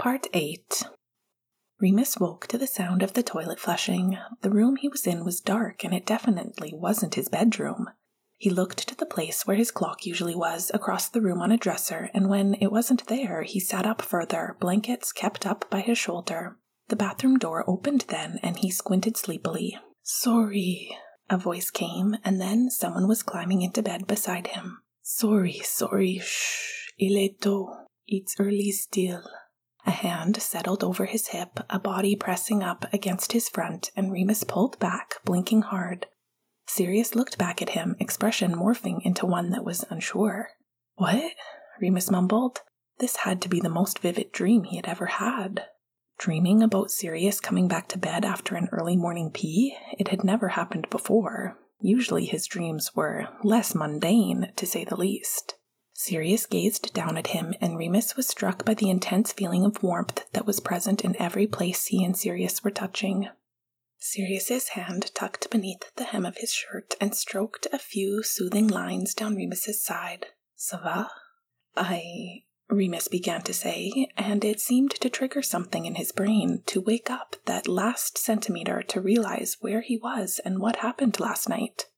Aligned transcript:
Part 0.00 0.28
8 0.32 0.84
Remus 1.78 2.18
woke 2.18 2.46
to 2.46 2.56
the 2.56 2.66
sound 2.66 3.02
of 3.02 3.12
the 3.12 3.22
toilet 3.22 3.60
flushing. 3.60 4.16
The 4.40 4.48
room 4.48 4.76
he 4.76 4.88
was 4.88 5.06
in 5.06 5.26
was 5.26 5.42
dark, 5.42 5.84
and 5.84 5.92
it 5.92 6.06
definitely 6.06 6.72
wasn't 6.72 7.16
his 7.16 7.28
bedroom. 7.28 7.86
He 8.38 8.48
looked 8.48 8.88
to 8.88 8.96
the 8.96 9.04
place 9.04 9.46
where 9.46 9.58
his 9.58 9.70
clock 9.70 10.06
usually 10.06 10.34
was, 10.34 10.70
across 10.72 11.10
the 11.10 11.20
room 11.20 11.42
on 11.42 11.52
a 11.52 11.58
dresser, 11.58 12.08
and 12.14 12.30
when 12.30 12.54
it 12.62 12.72
wasn't 12.72 13.08
there, 13.08 13.42
he 13.42 13.60
sat 13.60 13.84
up 13.84 14.00
further, 14.00 14.56
blankets 14.58 15.12
kept 15.12 15.44
up 15.44 15.68
by 15.68 15.80
his 15.80 15.98
shoulder. 15.98 16.56
The 16.88 16.96
bathroom 16.96 17.36
door 17.36 17.68
opened 17.68 18.06
then, 18.08 18.40
and 18.42 18.56
he 18.56 18.70
squinted 18.70 19.18
sleepily. 19.18 19.76
Sorry, 20.02 20.96
a 21.28 21.36
voice 21.36 21.70
came, 21.70 22.16
and 22.24 22.40
then 22.40 22.70
someone 22.70 23.06
was 23.06 23.22
climbing 23.22 23.60
into 23.60 23.82
bed 23.82 24.06
beside 24.06 24.46
him. 24.46 24.78
Sorry, 25.02 25.60
sorry, 25.62 26.22
shh, 26.24 26.88
il 26.98 27.18
est 27.18 27.38
tôt. 27.42 27.84
It's 28.06 28.36
early 28.38 28.70
still. 28.70 29.24
A 29.86 29.90
hand 29.90 30.40
settled 30.40 30.84
over 30.84 31.06
his 31.06 31.28
hip, 31.28 31.60
a 31.70 31.78
body 31.78 32.14
pressing 32.16 32.62
up 32.62 32.86
against 32.92 33.32
his 33.32 33.48
front, 33.48 33.90
and 33.96 34.12
Remus 34.12 34.44
pulled 34.44 34.78
back, 34.78 35.14
blinking 35.24 35.62
hard. 35.62 36.06
Sirius 36.66 37.14
looked 37.14 37.38
back 37.38 37.60
at 37.60 37.70
him, 37.70 37.96
expression 37.98 38.54
morphing 38.54 39.00
into 39.02 39.26
one 39.26 39.50
that 39.50 39.64
was 39.64 39.84
unsure. 39.90 40.50
What? 40.94 41.32
Remus 41.80 42.10
mumbled. 42.10 42.60
This 42.98 43.16
had 43.16 43.40
to 43.42 43.48
be 43.48 43.60
the 43.60 43.68
most 43.68 43.98
vivid 43.98 44.30
dream 44.32 44.64
he 44.64 44.76
had 44.76 44.86
ever 44.86 45.06
had. 45.06 45.64
Dreaming 46.18 46.62
about 46.62 46.90
Sirius 46.90 47.40
coming 47.40 47.66
back 47.66 47.88
to 47.88 47.98
bed 47.98 48.26
after 48.26 48.54
an 48.54 48.68
early 48.72 48.94
morning 48.94 49.30
pee? 49.32 49.74
It 49.98 50.08
had 50.08 50.22
never 50.22 50.48
happened 50.48 50.86
before. 50.90 51.56
Usually 51.80 52.26
his 52.26 52.46
dreams 52.46 52.94
were 52.94 53.28
less 53.42 53.74
mundane, 53.74 54.52
to 54.56 54.66
say 54.66 54.84
the 54.84 54.96
least. 54.96 55.54
Sirius 56.02 56.46
gazed 56.46 56.94
down 56.94 57.18
at 57.18 57.26
him, 57.26 57.52
and 57.60 57.76
Remus 57.76 58.16
was 58.16 58.26
struck 58.26 58.64
by 58.64 58.72
the 58.72 58.88
intense 58.88 59.34
feeling 59.34 59.66
of 59.66 59.82
warmth 59.82 60.24
that 60.32 60.46
was 60.46 60.58
present 60.58 61.02
in 61.02 61.14
every 61.20 61.46
place 61.46 61.88
he 61.88 62.02
and 62.02 62.16
Sirius 62.16 62.64
were 62.64 62.70
touching. 62.70 63.28
Sirius's 63.98 64.68
hand 64.68 65.14
tucked 65.14 65.50
beneath 65.50 65.94
the 65.96 66.04
hem 66.04 66.24
of 66.24 66.38
his 66.38 66.54
shirt 66.54 66.94
and 67.02 67.14
stroked 67.14 67.66
a 67.70 67.78
few 67.78 68.22
soothing 68.22 68.66
lines 68.66 69.12
down 69.12 69.36
Remus's 69.36 69.84
side. 69.84 70.28
Ça 70.58 70.82
va? 70.82 71.10
I 71.76 72.44
Remus 72.70 73.08
began 73.08 73.42
to 73.42 73.52
say, 73.52 74.08
and 74.16 74.42
it 74.42 74.58
seemed 74.58 74.92
to 74.92 75.10
trigger 75.10 75.42
something 75.42 75.84
in 75.84 75.96
his 75.96 76.12
brain 76.12 76.62
to 76.64 76.80
wake 76.80 77.10
up 77.10 77.36
that 77.44 77.68
last 77.68 78.16
centimeter 78.16 78.82
to 78.84 79.02
realize 79.02 79.58
where 79.60 79.82
he 79.82 79.98
was 79.98 80.40
and 80.46 80.60
what 80.60 80.76
happened 80.76 81.20
last 81.20 81.46
night. 81.46 81.89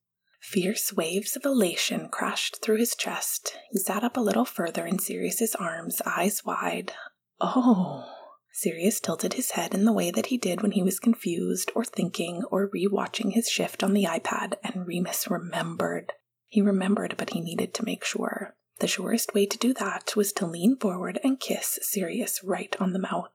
Fierce 0.43 0.93
waves 0.93 1.37
of 1.37 1.45
elation 1.45 2.09
crashed 2.09 2.61
through 2.61 2.79
his 2.79 2.97
chest. 2.97 3.57
He 3.71 3.79
sat 3.79 4.03
up 4.03 4.17
a 4.17 4.21
little 4.21 4.45
further 4.45 4.85
in 4.87 4.99
Sirius's 4.99 5.55
arms, 5.55 6.03
eyes 6.05 6.45
wide. 6.45 6.93
Oh! 7.41 8.05
Sirius 8.53 9.01
tilted 9.01 9.35
his 9.35 9.53
head 9.53 9.73
in 9.73 9.85
the 9.85 9.93
way 9.93 10.11
that 10.11 10.27
he 10.27 10.37
did 10.37 10.61
when 10.61 10.73
he 10.73 10.83
was 10.83 11.01
confused 11.01 11.71
or 11.75 11.85
thinking 11.85 12.43
or 12.51 12.69
re-watching 12.73 13.31
his 13.31 13.49
shift 13.49 13.83
on 13.83 13.95
the 13.95 14.05
iPad, 14.05 14.55
and 14.63 14.87
Remus 14.87 15.31
remembered. 15.31 16.13
He 16.49 16.61
remembered, 16.61 17.15
but 17.17 17.31
he 17.31 17.41
needed 17.41 17.73
to 17.75 17.85
make 17.85 18.05
sure. 18.05 18.55
The 18.81 18.89
surest 18.89 19.33
way 19.35 19.47
to 19.47 19.57
do 19.57 19.73
that 19.75 20.17
was 20.17 20.33
to 20.35 20.47
lean 20.47 20.77
forward 20.77 21.21
and 21.23 21.41
kiss 21.41 21.79
Sirius 21.83 22.43
right 22.43 22.77
on 22.81 22.93
the 22.93 22.99
mouth. 22.99 23.33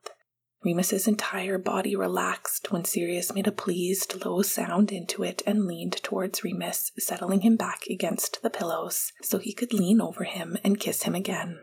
Remus's 0.64 1.08
entire 1.08 1.58
body 1.58 1.96
relaxed 1.96 2.72
when 2.72 2.84
Sirius 2.84 3.34
made 3.34 3.48
a 3.48 3.52
pleased 3.52 4.26
low 4.26 4.42
sound 4.42 4.92
into 4.92 5.24
it 5.24 5.42
and 5.46 5.66
leaned 5.66 6.02
towards 6.04 6.44
Remus, 6.44 6.92
settling 6.98 7.42
him 7.42 7.56
back 7.56 7.84
against 7.90 8.42
the 8.42 8.50
pillows 8.50 9.14
so 9.22 9.38
he 9.38 9.54
could 9.54 9.74
lean 9.74 10.02
over 10.02 10.24
him 10.24 10.58
and 10.64 10.80
kiss 10.80 11.04
him 11.04 11.16
again. 11.16 11.60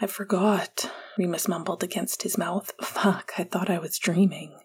I 0.00 0.06
forgot, 0.06 0.90
Remus 1.16 1.48
mumbled 1.48 1.82
against 1.82 2.22
his 2.22 2.36
mouth. 2.36 2.72
Fuck, 2.82 3.32
I 3.38 3.44
thought 3.44 3.70
I 3.70 3.78
was 3.78 3.98
dreaming. 3.98 4.58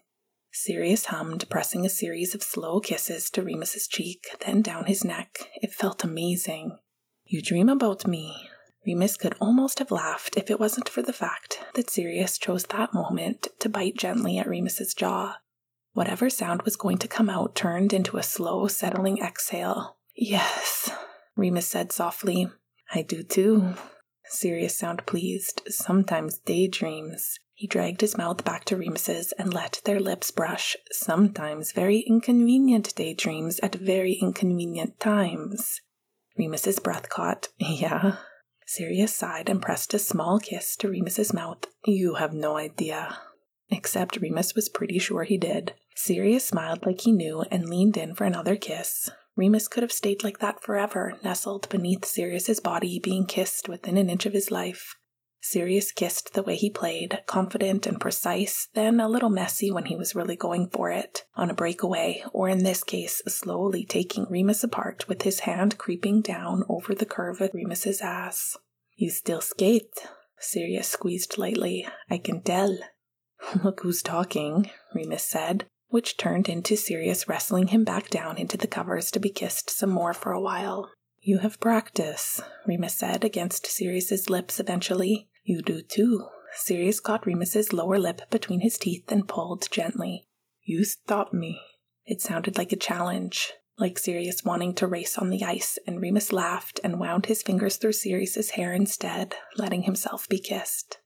Sirius 0.52 1.06
hummed, 1.06 1.48
pressing 1.48 1.86
a 1.86 1.90
series 1.90 2.34
of 2.34 2.42
slow 2.42 2.80
kisses 2.80 3.30
to 3.30 3.42
Remus's 3.42 3.86
cheek, 3.86 4.26
then 4.44 4.62
down 4.62 4.86
his 4.86 5.04
neck. 5.04 5.48
It 5.62 5.72
felt 5.72 6.02
amazing. 6.02 6.78
You 7.24 7.40
dream 7.40 7.68
about 7.68 8.06
me, 8.06 8.49
Remus 8.86 9.16
could 9.16 9.34
almost 9.40 9.78
have 9.78 9.90
laughed 9.90 10.36
if 10.36 10.50
it 10.50 10.58
wasn't 10.58 10.88
for 10.88 11.02
the 11.02 11.12
fact 11.12 11.60
that 11.74 11.90
Sirius 11.90 12.38
chose 12.38 12.64
that 12.64 12.94
moment 12.94 13.48
to 13.58 13.68
bite 13.68 13.96
gently 13.96 14.38
at 14.38 14.48
Remus's 14.48 14.94
jaw. 14.94 15.36
Whatever 15.92 16.30
sound 16.30 16.62
was 16.62 16.76
going 16.76 16.98
to 16.98 17.08
come 17.08 17.28
out 17.28 17.54
turned 17.54 17.92
into 17.92 18.16
a 18.16 18.22
slow, 18.22 18.68
settling 18.68 19.18
exhale. 19.18 19.96
Yes, 20.14 20.90
Remus 21.36 21.66
said 21.66 21.92
softly. 21.92 22.48
I 22.94 23.02
do 23.02 23.22
too. 23.22 23.74
Sirius 24.24 24.78
sounded 24.78 25.06
pleased, 25.06 25.62
sometimes 25.68 26.38
daydreams. 26.38 27.38
He 27.52 27.66
dragged 27.66 28.00
his 28.00 28.16
mouth 28.16 28.44
back 28.44 28.64
to 28.66 28.76
Remus's 28.76 29.32
and 29.32 29.52
let 29.52 29.82
their 29.84 30.00
lips 30.00 30.30
brush, 30.30 30.76
sometimes 30.90 31.72
very 31.72 31.98
inconvenient 31.98 32.94
daydreams 32.94 33.60
at 33.60 33.74
very 33.74 34.14
inconvenient 34.14 34.98
times. 34.98 35.82
Remus's 36.38 36.78
breath 36.78 37.10
caught. 37.10 37.48
Yeah, 37.58 38.16
Sirius 38.72 39.12
sighed 39.12 39.48
and 39.48 39.60
pressed 39.60 39.94
a 39.94 39.98
small 39.98 40.38
kiss 40.38 40.76
to 40.76 40.88
Remus's 40.88 41.32
mouth. 41.32 41.66
You 41.84 42.14
have 42.14 42.32
no 42.32 42.56
idea. 42.56 43.18
Except 43.68 44.20
Remus 44.20 44.54
was 44.54 44.68
pretty 44.68 45.00
sure 45.00 45.24
he 45.24 45.38
did. 45.38 45.74
Sirius 45.96 46.44
smiled 46.44 46.86
like 46.86 47.00
he 47.00 47.10
knew 47.10 47.42
and 47.50 47.68
leaned 47.68 47.96
in 47.96 48.14
for 48.14 48.26
another 48.26 48.54
kiss. 48.54 49.10
Remus 49.34 49.66
could 49.66 49.82
have 49.82 49.90
stayed 49.90 50.22
like 50.22 50.38
that 50.38 50.62
forever, 50.62 51.18
nestled 51.24 51.68
beneath 51.68 52.04
Sirius's 52.04 52.60
body, 52.60 53.00
being 53.00 53.26
kissed 53.26 53.68
within 53.68 53.96
an 53.96 54.08
inch 54.08 54.24
of 54.24 54.34
his 54.34 54.52
life. 54.52 54.94
Sirius 55.42 55.90
kissed 55.90 56.34
the 56.34 56.42
way 56.42 56.54
he 56.54 56.68
played, 56.68 57.22
confident 57.26 57.86
and 57.86 58.00
precise, 58.00 58.68
then 58.74 59.00
a 59.00 59.08
little 59.08 59.30
messy 59.30 59.70
when 59.70 59.86
he 59.86 59.96
was 59.96 60.14
really 60.14 60.36
going 60.36 60.68
for 60.68 60.90
it, 60.90 61.24
on 61.34 61.48
a 61.48 61.54
breakaway, 61.54 62.22
or 62.32 62.48
in 62.48 62.62
this 62.62 62.84
case, 62.84 63.22
slowly 63.26 63.84
taking 63.84 64.26
Remus 64.28 64.62
apart 64.62 65.08
with 65.08 65.22
his 65.22 65.40
hand 65.40 65.78
creeping 65.78 66.20
down 66.20 66.64
over 66.68 66.94
the 66.94 67.06
curve 67.06 67.40
of 67.40 67.54
Remus's 67.54 68.02
ass. 68.02 68.56
You 68.96 69.08
still 69.08 69.40
skate? 69.40 70.06
Sirius 70.38 70.88
squeezed 70.88 71.38
lightly. 71.38 71.88
I 72.10 72.18
can 72.18 72.42
tell. 72.42 72.78
Look 73.64 73.80
who's 73.80 74.02
talking, 74.02 74.70
Remus 74.94 75.24
said, 75.24 75.64
which 75.88 76.18
turned 76.18 76.50
into 76.50 76.76
Sirius 76.76 77.28
wrestling 77.28 77.68
him 77.68 77.82
back 77.82 78.10
down 78.10 78.36
into 78.36 78.58
the 78.58 78.66
covers 78.66 79.10
to 79.12 79.18
be 79.18 79.30
kissed 79.30 79.70
some 79.70 79.90
more 79.90 80.12
for 80.12 80.32
a 80.32 80.40
while. 80.40 80.90
You 81.18 81.38
have 81.38 81.60
practice, 81.60 82.42
Remus 82.66 82.94
said 82.94 83.24
against 83.24 83.66
Sirius's 83.66 84.28
lips 84.28 84.60
eventually. 84.60 85.28
You 85.42 85.62
do 85.62 85.82
too. 85.82 86.26
Sirius 86.54 87.00
caught 87.00 87.26
Remus's 87.26 87.72
lower 87.72 87.98
lip 87.98 88.22
between 88.30 88.60
his 88.60 88.76
teeth 88.76 89.10
and 89.10 89.28
pulled 89.28 89.70
gently. 89.70 90.26
You 90.62 90.84
stop 90.84 91.32
me. 91.32 91.60
It 92.04 92.20
sounded 92.20 92.58
like 92.58 92.72
a 92.72 92.76
challenge, 92.76 93.52
like 93.78 93.98
Sirius 93.98 94.44
wanting 94.44 94.74
to 94.74 94.86
race 94.86 95.16
on 95.16 95.30
the 95.30 95.44
ice, 95.44 95.78
and 95.86 96.00
Remus 96.00 96.32
laughed 96.32 96.80
and 96.82 97.00
wound 97.00 97.26
his 97.26 97.42
fingers 97.42 97.76
through 97.76 97.92
Sirius's 97.92 98.50
hair 98.50 98.72
instead, 98.72 99.36
letting 99.56 99.84
himself 99.84 100.28
be 100.28 100.38
kissed. 100.38 100.98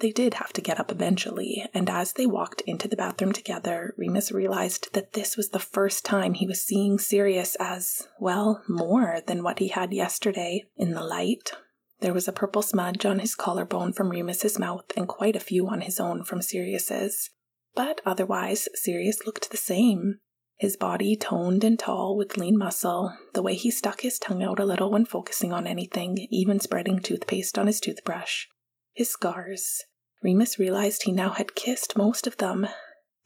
They 0.00 0.12
did 0.12 0.34
have 0.34 0.52
to 0.52 0.60
get 0.60 0.78
up 0.78 0.92
eventually, 0.92 1.64
and 1.74 1.90
as 1.90 2.12
they 2.12 2.26
walked 2.26 2.60
into 2.66 2.86
the 2.86 2.96
bathroom 2.96 3.32
together, 3.32 3.94
Remus 3.96 4.30
realized 4.30 4.92
that 4.92 5.14
this 5.14 5.36
was 5.36 5.48
the 5.48 5.58
first 5.58 6.04
time 6.04 6.34
he 6.34 6.46
was 6.46 6.60
seeing 6.60 6.98
Sirius 6.98 7.56
as, 7.58 8.06
well, 8.20 8.62
more 8.68 9.18
than 9.26 9.42
what 9.42 9.58
he 9.58 9.68
had 9.68 9.92
yesterday 9.92 10.64
in 10.76 10.92
the 10.92 11.02
light, 11.02 11.52
there 12.00 12.14
was 12.14 12.28
a 12.28 12.32
purple 12.32 12.62
smudge 12.62 13.04
on 13.04 13.18
his 13.18 13.34
collarbone 13.34 13.92
from 13.92 14.10
Remus's 14.10 14.58
mouth 14.58 14.84
and 14.96 15.08
quite 15.08 15.34
a 15.34 15.40
few 15.40 15.66
on 15.68 15.80
his 15.80 15.98
own 15.98 16.24
from 16.24 16.42
Sirius's. 16.42 17.30
But 17.74 18.00
otherwise, 18.06 18.68
Sirius 18.74 19.26
looked 19.26 19.50
the 19.50 19.56
same. 19.56 20.20
His 20.56 20.76
body 20.76 21.16
toned 21.16 21.62
and 21.62 21.78
tall 21.78 22.16
with 22.16 22.36
lean 22.36 22.58
muscle, 22.58 23.16
the 23.34 23.42
way 23.42 23.54
he 23.54 23.70
stuck 23.70 24.00
his 24.00 24.18
tongue 24.18 24.42
out 24.42 24.58
a 24.58 24.64
little 24.64 24.90
when 24.90 25.04
focusing 25.04 25.52
on 25.52 25.66
anything, 25.66 26.26
even 26.30 26.58
spreading 26.58 26.98
toothpaste 26.98 27.58
on 27.58 27.68
his 27.68 27.78
toothbrush. 27.78 28.46
His 28.92 29.10
scars. 29.10 29.84
Remus 30.22 30.58
realized 30.58 31.04
he 31.04 31.12
now 31.12 31.30
had 31.30 31.54
kissed 31.54 31.96
most 31.96 32.26
of 32.26 32.38
them. 32.38 32.66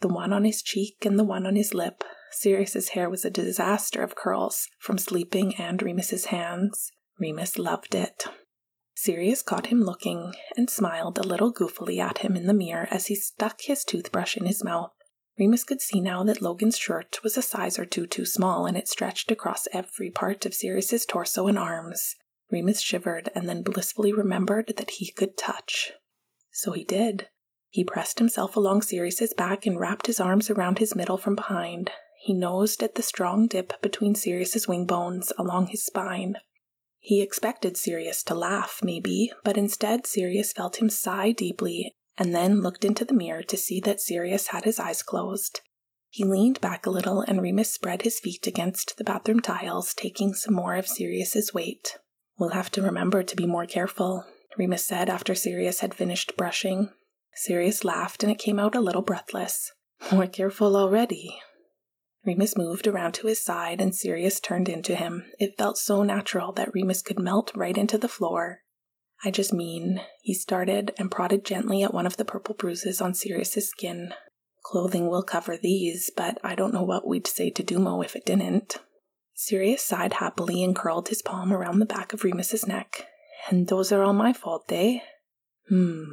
The 0.01 0.09
one 0.09 0.33
on 0.33 0.45
his 0.45 0.63
cheek 0.63 1.07
and 1.07 1.19
the 1.19 1.25
one 1.25 1.47
on 1.47 1.57
his 1.57 1.73
lip. 1.73 2.05
Sirius's 2.33 2.91
hair 2.91 3.09
was 3.09 3.25
a 3.25 3.31
disaster 3.31 4.03
of 4.03 4.15
curls 4.15 4.69
from 4.79 4.99
sleeping 4.99 5.55
and 5.57 5.81
Remus's 5.81 6.27
hands. 6.27 6.93
Remus 7.19 7.59
loved 7.59 7.95
it. 7.95 8.27
Sirius 8.95 9.43
caught 9.43 9.67
him 9.67 9.83
looking 9.83 10.35
and 10.57 10.69
smiled 10.69 11.19
a 11.19 11.27
little 11.27 11.53
goofily 11.53 11.99
at 11.99 12.19
him 12.19 12.37
in 12.37 12.47
the 12.47 12.55
mirror 12.55 12.89
as 12.91 13.07
he 13.07 13.15
stuck 13.15 13.63
his 13.63 13.85
toothbrush 13.85 14.37
in 14.37 14.47
his 14.47 14.63
mouth. 14.63 14.93
Remus 15.39 15.65
could 15.65 15.81
see 15.81 16.01
now 16.01 16.23
that 16.25 16.43
Logan's 16.43 16.79
shirt 16.79 17.19
was 17.25 17.37
a 17.37 17.43
size 17.43 17.79
or 17.79 17.87
two 17.87 18.07
too 18.07 18.27
small 18.27 18.67
and 18.67 18.77
it 18.77 18.89
stretched 18.89 19.31
across 19.31 19.67
every 19.73 20.11
part 20.11 20.45
of 20.45 20.55
Sirius's 20.55 21.07
torso 21.07 21.47
and 21.47 21.59
arms. 21.59 22.17
Remus 22.51 22.81
shivered 22.83 23.31
and 23.35 23.49
then 23.49 23.63
blissfully 23.63 24.13
remembered 24.13 24.75
that 24.77 24.91
he 24.91 25.11
could 25.11 25.39
touch. 25.39 25.93
So 26.53 26.73
he 26.73 26.85
did. 26.85 27.29
He 27.71 27.83
pressed 27.83 28.19
himself 28.19 28.55
along 28.57 28.83
Sirius's 28.83 29.33
back 29.33 29.65
and 29.65 29.81
wrapped 29.81 30.07
his 30.07 30.21
arms 30.21 30.51
around 30.51 30.79
his 30.79 30.95
middle 30.95 31.17
from 31.17 31.35
behind. 31.35 31.91
He 32.21 32.35
nosed 32.35 32.83
at 32.83 32.97
the 32.97 33.03
strong 33.03 33.47
dip 33.47 33.81
between 33.81 34.15
Sirius's 34.15 34.69
wing 34.69 34.85
bones 34.85 35.33
along 35.39 35.69
his 35.69 35.83
spine. 35.83 36.37
He 37.05 37.21
expected 37.21 37.77
Sirius 37.77 38.23
to 38.23 38.35
laugh, 38.35 38.79
maybe, 38.81 39.33
but 39.43 39.57
instead 39.57 40.07
Sirius 40.07 40.53
felt 40.53 40.81
him 40.81 40.89
sigh 40.89 41.33
deeply 41.33 41.97
and 42.17 42.33
then 42.33 42.61
looked 42.61 42.85
into 42.85 43.05
the 43.05 43.13
mirror 43.13 43.43
to 43.43 43.57
see 43.57 43.81
that 43.81 44.01
Sirius 44.01 44.49
had 44.49 44.63
his 44.63 44.79
eyes 44.79 45.03
closed. 45.03 45.63
He 46.11 46.23
leaned 46.23 46.61
back 46.61 46.87
a 46.87 46.91
little 46.91 47.21
and 47.23 47.43
Remus 47.43 47.73
spread 47.73 48.03
his 48.03 48.21
feet 48.21 48.47
against 48.47 48.97
the 48.99 49.05
bathroom 49.05 49.41
tiles, 49.41 49.95
taking 49.95 50.33
some 50.33 50.55
more 50.55 50.77
of 50.77 50.87
Sirius's 50.87 51.53
weight. 51.53 51.99
We'll 52.39 52.51
have 52.51 52.71
to 52.71 52.83
remember 52.83 53.25
to 53.25 53.37
be 53.37 53.47
more 53.47 53.67
careful, 53.67 54.25
Remus 54.57 54.85
said 54.85 55.09
after 55.09 55.35
Sirius 55.35 55.81
had 55.81 55.95
finished 55.95 56.37
brushing. 56.37 56.91
Sirius 57.35 57.83
laughed 57.83 58.23
and 58.23 58.31
it 58.31 58.39
came 58.39 58.61
out 58.61 58.77
a 58.77 58.81
little 58.81 59.03
breathless. 59.03 59.73
More 60.13 60.29
careful 60.29 60.77
already. 60.77 61.41
Remus 62.25 62.57
moved 62.57 62.87
around 62.87 63.13
to 63.15 63.27
his 63.27 63.43
side 63.43 63.81
and 63.81 63.95
Sirius 63.95 64.39
turned 64.39 64.69
into 64.69 64.95
him. 64.95 65.25
It 65.39 65.59
felt 65.59 65.77
so 65.77 66.03
natural 66.03 66.53
that 66.53 66.73
Remus 66.73 67.03
could 67.03 67.19
melt 67.19 67.51
right 67.55 67.77
into 67.77 67.99
the 67.99 68.09
floor. 68.09 68.61
I 69.25 69.31
just 69.31 69.53
mean, 69.53 70.01
he 70.21 70.35
started 70.35 70.93
and 70.99 71.11
prodded 71.11 71.45
gently 71.45 71.83
at 71.83 71.95
one 71.95 72.07
of 72.07 72.17
the 72.17 72.25
purple 72.25 72.55
bruises 72.55 73.01
on 73.01 73.15
Sirius's 73.15 73.69
skin. 73.69 74.15
Clothing 74.65 75.09
will 75.09 75.23
cover 75.23 75.57
these, 75.57 76.11
but 76.17 76.39
I 76.45 76.55
don't 76.55 76.75
know 76.75 76.85
what 76.85 77.07
we'd 77.07 77.27
say 77.27 77.51
to 77.51 77.63
Dumo 77.63 78.05
if 78.05 78.15
it 78.15 78.25
didn't. 78.25 78.79
Sirius 79.35 79.85
sighed 79.85 80.15
happily 80.15 80.63
and 80.63 80.75
curled 80.75 81.09
his 81.09 81.23
palm 81.23 81.53
around 81.53 81.79
the 81.79 81.87
back 81.87 82.13
of 82.13 82.23
Remus's 82.23 82.67
neck. 82.67 83.07
And 83.49 83.67
those 83.67 83.91
are 83.91 84.05
all 84.05 84.13
my 84.13 84.33
fault, 84.33 84.67
eh? 84.71 84.99
Hmm. 85.69 86.05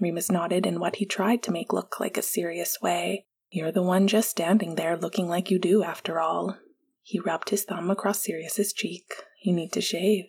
Remus 0.00 0.30
nodded 0.30 0.66
in 0.66 0.80
what 0.80 0.96
he 0.96 1.06
tried 1.06 1.42
to 1.44 1.52
make 1.52 1.72
look 1.72 2.00
like 2.00 2.16
a 2.16 2.22
serious 2.22 2.78
way. 2.82 3.26
You're 3.56 3.72
the 3.72 3.82
one 3.82 4.06
just 4.06 4.28
standing 4.28 4.74
there 4.74 4.98
looking 4.98 5.30
like 5.30 5.50
you 5.50 5.58
do, 5.58 5.82
after 5.82 6.20
all. 6.20 6.58
He 7.02 7.18
rubbed 7.18 7.48
his 7.48 7.64
thumb 7.64 7.90
across 7.90 8.22
Sirius's 8.22 8.70
cheek. 8.70 9.14
You 9.42 9.54
need 9.54 9.72
to 9.72 9.80
shave. 9.80 10.26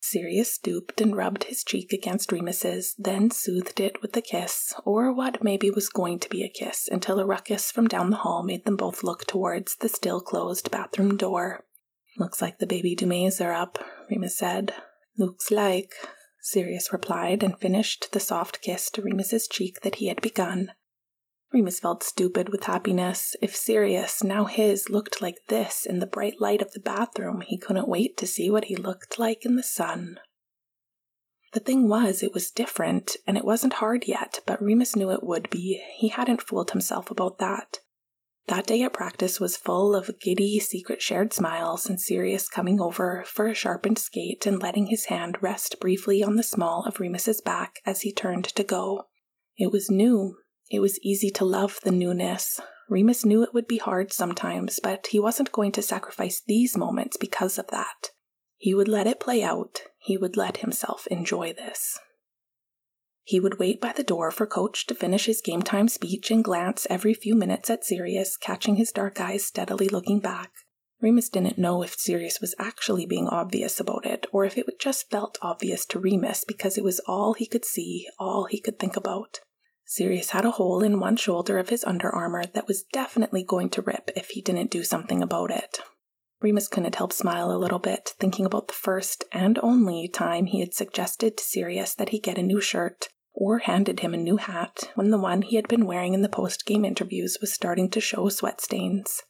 Sirius 0.00 0.52
stooped 0.52 1.00
and 1.00 1.16
rubbed 1.16 1.44
his 1.44 1.64
cheek 1.64 1.94
against 1.94 2.30
Remus's, 2.30 2.94
then 2.98 3.30
soothed 3.30 3.80
it 3.80 4.02
with 4.02 4.14
a 4.18 4.20
kiss, 4.20 4.74
or 4.84 5.14
what 5.14 5.42
maybe 5.42 5.70
was 5.70 5.88
going 5.88 6.18
to 6.18 6.28
be 6.28 6.42
a 6.44 6.48
kiss, 6.50 6.90
until 6.92 7.18
a 7.20 7.24
ruckus 7.24 7.72
from 7.72 7.88
down 7.88 8.10
the 8.10 8.16
hall 8.18 8.42
made 8.42 8.66
them 8.66 8.76
both 8.76 9.02
look 9.02 9.26
towards 9.26 9.76
the 9.76 9.88
still 9.88 10.20
closed 10.20 10.70
bathroom 10.70 11.16
door. 11.16 11.64
Looks 12.18 12.42
like 12.42 12.58
the 12.58 12.66
baby 12.66 12.94
Dumets 12.94 13.40
are 13.40 13.54
up, 13.54 13.78
Remus 14.10 14.36
said. 14.36 14.74
Looks 15.16 15.50
like, 15.50 15.94
Sirius 16.42 16.92
replied, 16.92 17.42
and 17.42 17.58
finished 17.58 18.12
the 18.12 18.20
soft 18.20 18.60
kiss 18.60 18.90
to 18.90 19.00
Remus's 19.00 19.48
cheek 19.48 19.80
that 19.80 19.94
he 19.94 20.08
had 20.08 20.20
begun. 20.20 20.72
Remus 21.52 21.80
felt 21.80 22.02
stupid 22.02 22.48
with 22.48 22.64
happiness. 22.64 23.36
If 23.42 23.54
Sirius, 23.54 24.24
now 24.24 24.46
his, 24.46 24.88
looked 24.88 25.20
like 25.20 25.36
this 25.48 25.84
in 25.84 25.98
the 25.98 26.06
bright 26.06 26.40
light 26.40 26.62
of 26.62 26.72
the 26.72 26.80
bathroom, 26.80 27.42
he 27.42 27.58
couldn't 27.58 27.88
wait 27.88 28.16
to 28.18 28.26
see 28.26 28.50
what 28.50 28.66
he 28.66 28.76
looked 28.76 29.18
like 29.18 29.44
in 29.44 29.56
the 29.56 29.62
sun. 29.62 30.18
The 31.52 31.60
thing 31.60 31.88
was, 31.88 32.22
it 32.22 32.32
was 32.32 32.50
different, 32.50 33.16
and 33.26 33.36
it 33.36 33.44
wasn't 33.44 33.74
hard 33.74 34.08
yet, 34.08 34.40
but 34.46 34.62
Remus 34.62 34.96
knew 34.96 35.10
it 35.10 35.22
would 35.22 35.50
be. 35.50 35.82
He 35.98 36.08
hadn't 36.08 36.40
fooled 36.40 36.70
himself 36.70 37.10
about 37.10 37.38
that. 37.38 37.80
That 38.48 38.66
day 38.66 38.82
at 38.82 38.94
practice 38.94 39.38
was 39.38 39.56
full 39.56 39.94
of 39.94 40.18
giddy, 40.18 40.58
secret 40.58 41.02
shared 41.02 41.34
smiles, 41.34 41.86
and 41.86 42.00
Sirius 42.00 42.48
coming 42.48 42.80
over 42.80 43.22
for 43.26 43.46
a 43.46 43.54
sharpened 43.54 43.98
skate 43.98 44.46
and 44.46 44.60
letting 44.60 44.86
his 44.86 45.04
hand 45.06 45.36
rest 45.42 45.78
briefly 45.78 46.22
on 46.22 46.36
the 46.36 46.42
small 46.42 46.84
of 46.86 46.98
Remus's 46.98 47.42
back 47.42 47.80
as 47.84 48.00
he 48.00 48.12
turned 48.12 48.46
to 48.46 48.64
go. 48.64 49.04
It 49.56 49.70
was 49.70 49.90
new, 49.90 50.38
it 50.72 50.80
was 50.80 50.98
easy 51.02 51.28
to 51.28 51.44
love 51.44 51.78
the 51.84 51.90
newness. 51.90 52.58
Remus 52.88 53.26
knew 53.26 53.42
it 53.42 53.52
would 53.52 53.68
be 53.68 53.76
hard 53.76 54.10
sometimes, 54.10 54.80
but 54.82 55.08
he 55.08 55.20
wasn't 55.20 55.52
going 55.52 55.70
to 55.72 55.82
sacrifice 55.82 56.40
these 56.46 56.78
moments 56.78 57.18
because 57.18 57.58
of 57.58 57.66
that. 57.66 58.08
He 58.56 58.72
would 58.72 58.88
let 58.88 59.06
it 59.06 59.20
play 59.20 59.42
out. 59.42 59.82
He 59.98 60.16
would 60.16 60.34
let 60.34 60.58
himself 60.58 61.06
enjoy 61.08 61.52
this. 61.52 61.98
He 63.22 63.38
would 63.38 63.58
wait 63.58 63.82
by 63.82 63.92
the 63.92 64.02
door 64.02 64.30
for 64.30 64.46
Coach 64.46 64.86
to 64.86 64.94
finish 64.94 65.26
his 65.26 65.42
game 65.42 65.60
time 65.60 65.88
speech 65.88 66.30
and 66.30 66.42
glance 66.42 66.86
every 66.88 67.12
few 67.12 67.34
minutes 67.34 67.68
at 67.68 67.84
Sirius, 67.84 68.38
catching 68.38 68.76
his 68.76 68.92
dark 68.92 69.20
eyes 69.20 69.44
steadily 69.44 69.88
looking 69.88 70.20
back. 70.20 70.52
Remus 71.02 71.28
didn't 71.28 71.58
know 71.58 71.82
if 71.82 71.98
Sirius 71.98 72.40
was 72.40 72.54
actually 72.58 73.04
being 73.04 73.28
obvious 73.28 73.78
about 73.78 74.06
it, 74.06 74.26
or 74.32 74.46
if 74.46 74.56
it 74.56 74.64
just 74.80 75.10
felt 75.10 75.38
obvious 75.42 75.84
to 75.86 75.98
Remus 75.98 76.44
because 76.46 76.78
it 76.78 76.84
was 76.84 77.00
all 77.00 77.34
he 77.34 77.46
could 77.46 77.66
see, 77.66 78.06
all 78.18 78.46
he 78.46 78.58
could 78.58 78.78
think 78.78 78.96
about. 78.96 79.40
Sirius 79.84 80.30
had 80.30 80.44
a 80.44 80.52
hole 80.52 80.82
in 80.82 81.00
one 81.00 81.16
shoulder 81.16 81.58
of 81.58 81.68
his 81.68 81.84
under 81.84 82.08
armor 82.08 82.44
that 82.54 82.66
was 82.66 82.84
definitely 82.92 83.44
going 83.44 83.68
to 83.70 83.82
rip 83.82 84.10
if 84.16 84.30
he 84.30 84.40
didn't 84.40 84.70
do 84.70 84.82
something 84.82 85.22
about 85.22 85.50
it. 85.50 85.80
Remus 86.40 86.68
couldn't 86.68 86.96
help 86.96 87.12
smile 87.12 87.52
a 87.52 87.58
little 87.58 87.78
bit, 87.78 88.14
thinking 88.18 88.44
about 88.44 88.68
the 88.68 88.74
first 88.74 89.24
and 89.32 89.58
only 89.62 90.08
time 90.08 90.46
he 90.46 90.60
had 90.60 90.74
suggested 90.74 91.36
to 91.36 91.44
Sirius 91.44 91.94
that 91.94 92.08
he 92.08 92.18
get 92.18 92.38
a 92.38 92.42
new 92.42 92.60
shirt, 92.60 93.08
or 93.32 93.58
handed 93.58 94.00
him 94.00 94.12
a 94.12 94.18
new 94.18 94.38
hat, 94.38 94.90
when 94.94 95.10
the 95.10 95.18
one 95.18 95.42
he 95.42 95.56
had 95.56 95.68
been 95.68 95.86
wearing 95.86 96.14
in 96.14 96.22
the 96.22 96.28
post 96.28 96.66
game 96.66 96.84
interviews 96.84 97.38
was 97.40 97.52
starting 97.52 97.88
to 97.90 98.00
show 98.00 98.28
sweat 98.28 98.60
stains. 98.60 99.22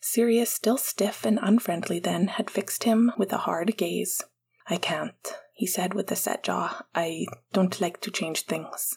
Sirius, 0.00 0.50
still 0.50 0.76
stiff 0.76 1.24
and 1.24 1.38
unfriendly 1.42 1.98
then, 1.98 2.28
had 2.28 2.50
fixed 2.50 2.84
him 2.84 3.12
with 3.18 3.32
a 3.32 3.38
hard 3.38 3.76
gaze. 3.76 4.22
I 4.68 4.76
can't, 4.76 5.34
he 5.54 5.66
said 5.66 5.94
with 5.94 6.10
a 6.12 6.16
set 6.16 6.44
jaw. 6.44 6.84
I 6.94 7.26
don't 7.52 7.80
like 7.80 8.00
to 8.02 8.10
change 8.10 8.42
things. 8.42 8.94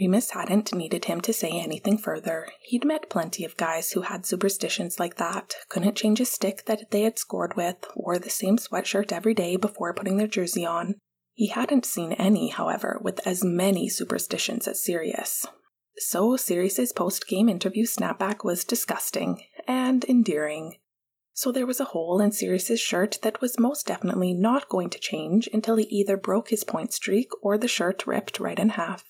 Remus 0.00 0.30
hadn't 0.30 0.74
needed 0.74 1.06
him 1.06 1.20
to 1.22 1.32
say 1.32 1.50
anything 1.50 1.98
further. 1.98 2.46
He'd 2.62 2.84
met 2.84 3.10
plenty 3.10 3.44
of 3.44 3.56
guys 3.56 3.92
who 3.92 4.02
had 4.02 4.24
superstitions 4.24 5.00
like 5.00 5.16
that, 5.16 5.54
couldn't 5.68 5.96
change 5.96 6.20
a 6.20 6.24
stick 6.24 6.66
that 6.66 6.90
they 6.90 7.02
had 7.02 7.18
scored 7.18 7.56
with, 7.56 7.76
wore 7.96 8.18
the 8.18 8.30
same 8.30 8.58
sweatshirt 8.58 9.10
every 9.10 9.34
day 9.34 9.56
before 9.56 9.94
putting 9.94 10.16
their 10.16 10.28
jersey 10.28 10.64
on. 10.64 10.94
He 11.34 11.48
hadn't 11.48 11.84
seen 11.86 12.12
any, 12.12 12.48
however, 12.48 13.00
with 13.02 13.26
as 13.26 13.44
many 13.44 13.88
superstitions 13.88 14.68
as 14.68 14.82
Sirius. 14.82 15.46
So 15.96 16.36
Sirius's 16.36 16.92
post-game 16.92 17.48
interview 17.48 17.84
snapback 17.84 18.44
was 18.44 18.64
disgusting 18.64 19.42
and 19.66 20.04
endearing. 20.04 20.76
So 21.32 21.50
there 21.50 21.66
was 21.66 21.80
a 21.80 21.86
hole 21.86 22.20
in 22.20 22.32
Sirius's 22.32 22.80
shirt 22.80 23.18
that 23.22 23.40
was 23.40 23.58
most 23.58 23.86
definitely 23.86 24.34
not 24.34 24.68
going 24.68 24.90
to 24.90 24.98
change 24.98 25.48
until 25.52 25.76
he 25.76 25.84
either 25.84 26.16
broke 26.16 26.50
his 26.50 26.64
point 26.64 26.92
streak 26.92 27.30
or 27.42 27.58
the 27.58 27.68
shirt 27.68 28.06
ripped 28.06 28.38
right 28.38 28.58
in 28.58 28.70
half. 28.70 29.04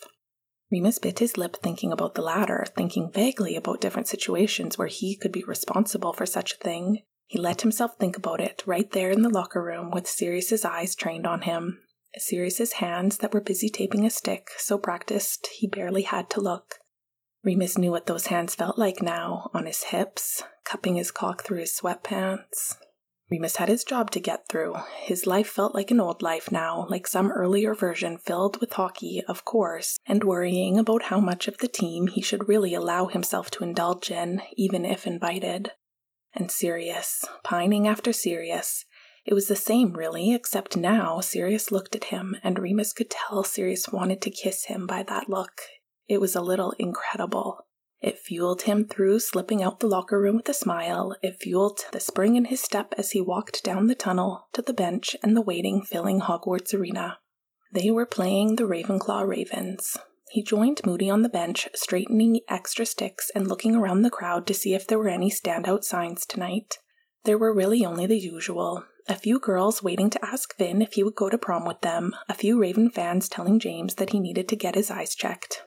Remus 0.70 0.98
bit 0.98 1.18
his 1.18 1.38
lip 1.38 1.56
thinking 1.62 1.92
about 1.92 2.14
the 2.14 2.22
latter, 2.22 2.66
thinking 2.76 3.10
vaguely 3.10 3.56
about 3.56 3.80
different 3.80 4.08
situations 4.08 4.76
where 4.76 4.88
he 4.88 5.16
could 5.16 5.32
be 5.32 5.44
responsible 5.44 6.12
for 6.12 6.26
such 6.26 6.52
a 6.54 6.58
thing. 6.58 7.02
He 7.26 7.38
let 7.38 7.62
himself 7.62 7.96
think 7.98 8.16
about 8.16 8.40
it 8.40 8.62
right 8.66 8.90
there 8.90 9.10
in 9.10 9.22
the 9.22 9.28
locker 9.28 9.62
room 9.62 9.90
with 9.90 10.06
Sirius's 10.06 10.64
eyes 10.64 10.94
trained 10.94 11.26
on 11.26 11.42
him. 11.42 11.80
Sirius's 12.16 12.74
hands 12.74 13.18
that 13.18 13.32
were 13.32 13.40
busy 13.40 13.68
taping 13.68 14.04
a 14.04 14.10
stick, 14.10 14.48
so 14.58 14.78
practiced 14.78 15.48
he 15.58 15.66
barely 15.66 16.02
had 16.02 16.28
to 16.30 16.40
look. 16.40 16.76
Remus 17.44 17.78
knew 17.78 17.90
what 17.90 18.06
those 18.06 18.26
hands 18.26 18.54
felt 18.54 18.78
like 18.78 19.00
now, 19.00 19.50
on 19.54 19.66
his 19.66 19.84
hips, 19.84 20.42
cupping 20.64 20.96
his 20.96 21.10
cock 21.10 21.44
through 21.44 21.60
his 21.60 21.78
sweatpants. 21.78 22.76
Remus 23.30 23.56
had 23.56 23.68
his 23.68 23.84
job 23.84 24.10
to 24.12 24.20
get 24.20 24.48
through. 24.48 24.74
His 24.96 25.26
life 25.26 25.48
felt 25.48 25.74
like 25.74 25.90
an 25.90 26.00
old 26.00 26.22
life 26.22 26.50
now, 26.50 26.86
like 26.88 27.06
some 27.06 27.30
earlier 27.30 27.74
version 27.74 28.16
filled 28.16 28.58
with 28.60 28.72
hockey, 28.72 29.22
of 29.28 29.44
course, 29.44 29.98
and 30.06 30.24
worrying 30.24 30.78
about 30.78 31.04
how 31.04 31.20
much 31.20 31.46
of 31.46 31.58
the 31.58 31.68
team 31.68 32.06
he 32.06 32.22
should 32.22 32.48
really 32.48 32.72
allow 32.72 33.06
himself 33.06 33.50
to 33.52 33.64
indulge 33.64 34.10
in, 34.10 34.40
even 34.56 34.86
if 34.86 35.06
invited. 35.06 35.72
And 36.34 36.50
Sirius, 36.50 37.24
pining 37.44 37.86
after 37.86 38.12
Sirius. 38.12 38.86
It 39.26 39.34
was 39.34 39.48
the 39.48 39.56
same, 39.56 39.92
really, 39.92 40.32
except 40.32 40.74
now 40.74 41.20
Sirius 41.20 41.70
looked 41.70 41.94
at 41.94 42.04
him, 42.04 42.36
and 42.42 42.58
Remus 42.58 42.94
could 42.94 43.10
tell 43.10 43.44
Sirius 43.44 43.90
wanted 43.90 44.22
to 44.22 44.30
kiss 44.30 44.64
him 44.64 44.86
by 44.86 45.02
that 45.02 45.28
look. 45.28 45.60
It 46.08 46.18
was 46.18 46.34
a 46.34 46.40
little 46.40 46.72
incredible. 46.78 47.66
It 48.00 48.18
fueled 48.18 48.62
him 48.62 48.86
through 48.86 49.20
slipping 49.20 49.62
out 49.62 49.80
the 49.80 49.88
locker 49.88 50.20
room 50.20 50.36
with 50.36 50.48
a 50.48 50.54
smile. 50.54 51.16
It 51.22 51.40
fueled 51.40 51.80
the 51.90 52.00
spring 52.00 52.36
in 52.36 52.46
his 52.46 52.60
step 52.60 52.94
as 52.96 53.10
he 53.10 53.20
walked 53.20 53.64
down 53.64 53.86
the 53.86 53.94
tunnel 53.94 54.46
to 54.52 54.62
the 54.62 54.72
bench 54.72 55.16
and 55.22 55.36
the 55.36 55.42
waiting, 55.42 55.82
filling 55.82 56.20
Hogwarts 56.20 56.72
arena. 56.72 57.18
They 57.72 57.90
were 57.90 58.06
playing 58.06 58.56
the 58.56 58.64
Ravenclaw 58.64 59.26
Ravens. 59.26 59.96
He 60.30 60.42
joined 60.42 60.82
Moody 60.84 61.10
on 61.10 61.22
the 61.22 61.28
bench, 61.28 61.68
straightening 61.74 62.40
extra 62.48 62.86
sticks 62.86 63.30
and 63.34 63.48
looking 63.48 63.74
around 63.74 64.02
the 64.02 64.10
crowd 64.10 64.46
to 64.46 64.54
see 64.54 64.74
if 64.74 64.86
there 64.86 64.98
were 64.98 65.08
any 65.08 65.30
standout 65.30 65.84
signs 65.84 66.24
tonight. 66.24 66.78
There 67.24 67.38
were 67.38 67.54
really 67.54 67.84
only 67.84 68.06
the 68.06 68.18
usual 68.18 68.84
a 69.08 69.14
few 69.14 69.40
girls 69.40 69.82
waiting 69.82 70.10
to 70.10 70.24
ask 70.24 70.54
Finn 70.56 70.82
if 70.82 70.92
he 70.92 71.02
would 71.02 71.14
go 71.14 71.30
to 71.30 71.38
prom 71.38 71.64
with 71.64 71.80
them, 71.80 72.14
a 72.28 72.34
few 72.34 72.60
Raven 72.60 72.90
fans 72.90 73.28
telling 73.28 73.58
James 73.58 73.94
that 73.94 74.10
he 74.10 74.20
needed 74.20 74.48
to 74.48 74.56
get 74.56 74.74
his 74.74 74.90
eyes 74.90 75.14
checked. 75.14 75.62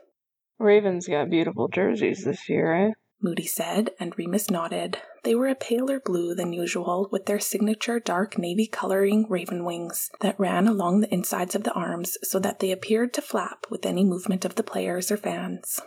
Ravens 0.62 1.08
got 1.08 1.30
beautiful 1.30 1.68
jerseys 1.68 2.24
this 2.24 2.48
year, 2.48 2.74
eh? 2.74 2.92
Moody 3.22 3.46
said, 3.46 3.92
and 4.00 4.18
Remus 4.18 4.50
nodded. 4.50 4.98
They 5.24 5.36
were 5.36 5.48
a 5.48 5.56
paler 5.56 6.00
blue 6.00 6.34
than 6.34 6.54
usual, 6.54 7.08
with 7.12 7.28
their 7.28 7.40
signature 7.40 8.00
dark 8.00 8.38
navy 8.38 8.66
coloring 8.66 9.28
raven 9.30 9.64
wings 9.64 10.10
that 10.22 10.40
ran 10.40 10.68
along 10.68 11.02
the 11.02 11.14
insides 11.14 11.54
of 11.54 11.64
the 11.64 11.74
arms 11.74 12.18
so 12.24 12.40
that 12.40 12.60
they 12.60 12.72
appeared 12.72 13.14
to 13.14 13.22
flap 13.22 13.68
with 13.70 13.86
any 13.86 14.04
movement 14.04 14.44
of 14.44 14.56
the 14.56 14.64
players 14.64 15.12
or 15.12 15.18
fans. 15.18 15.80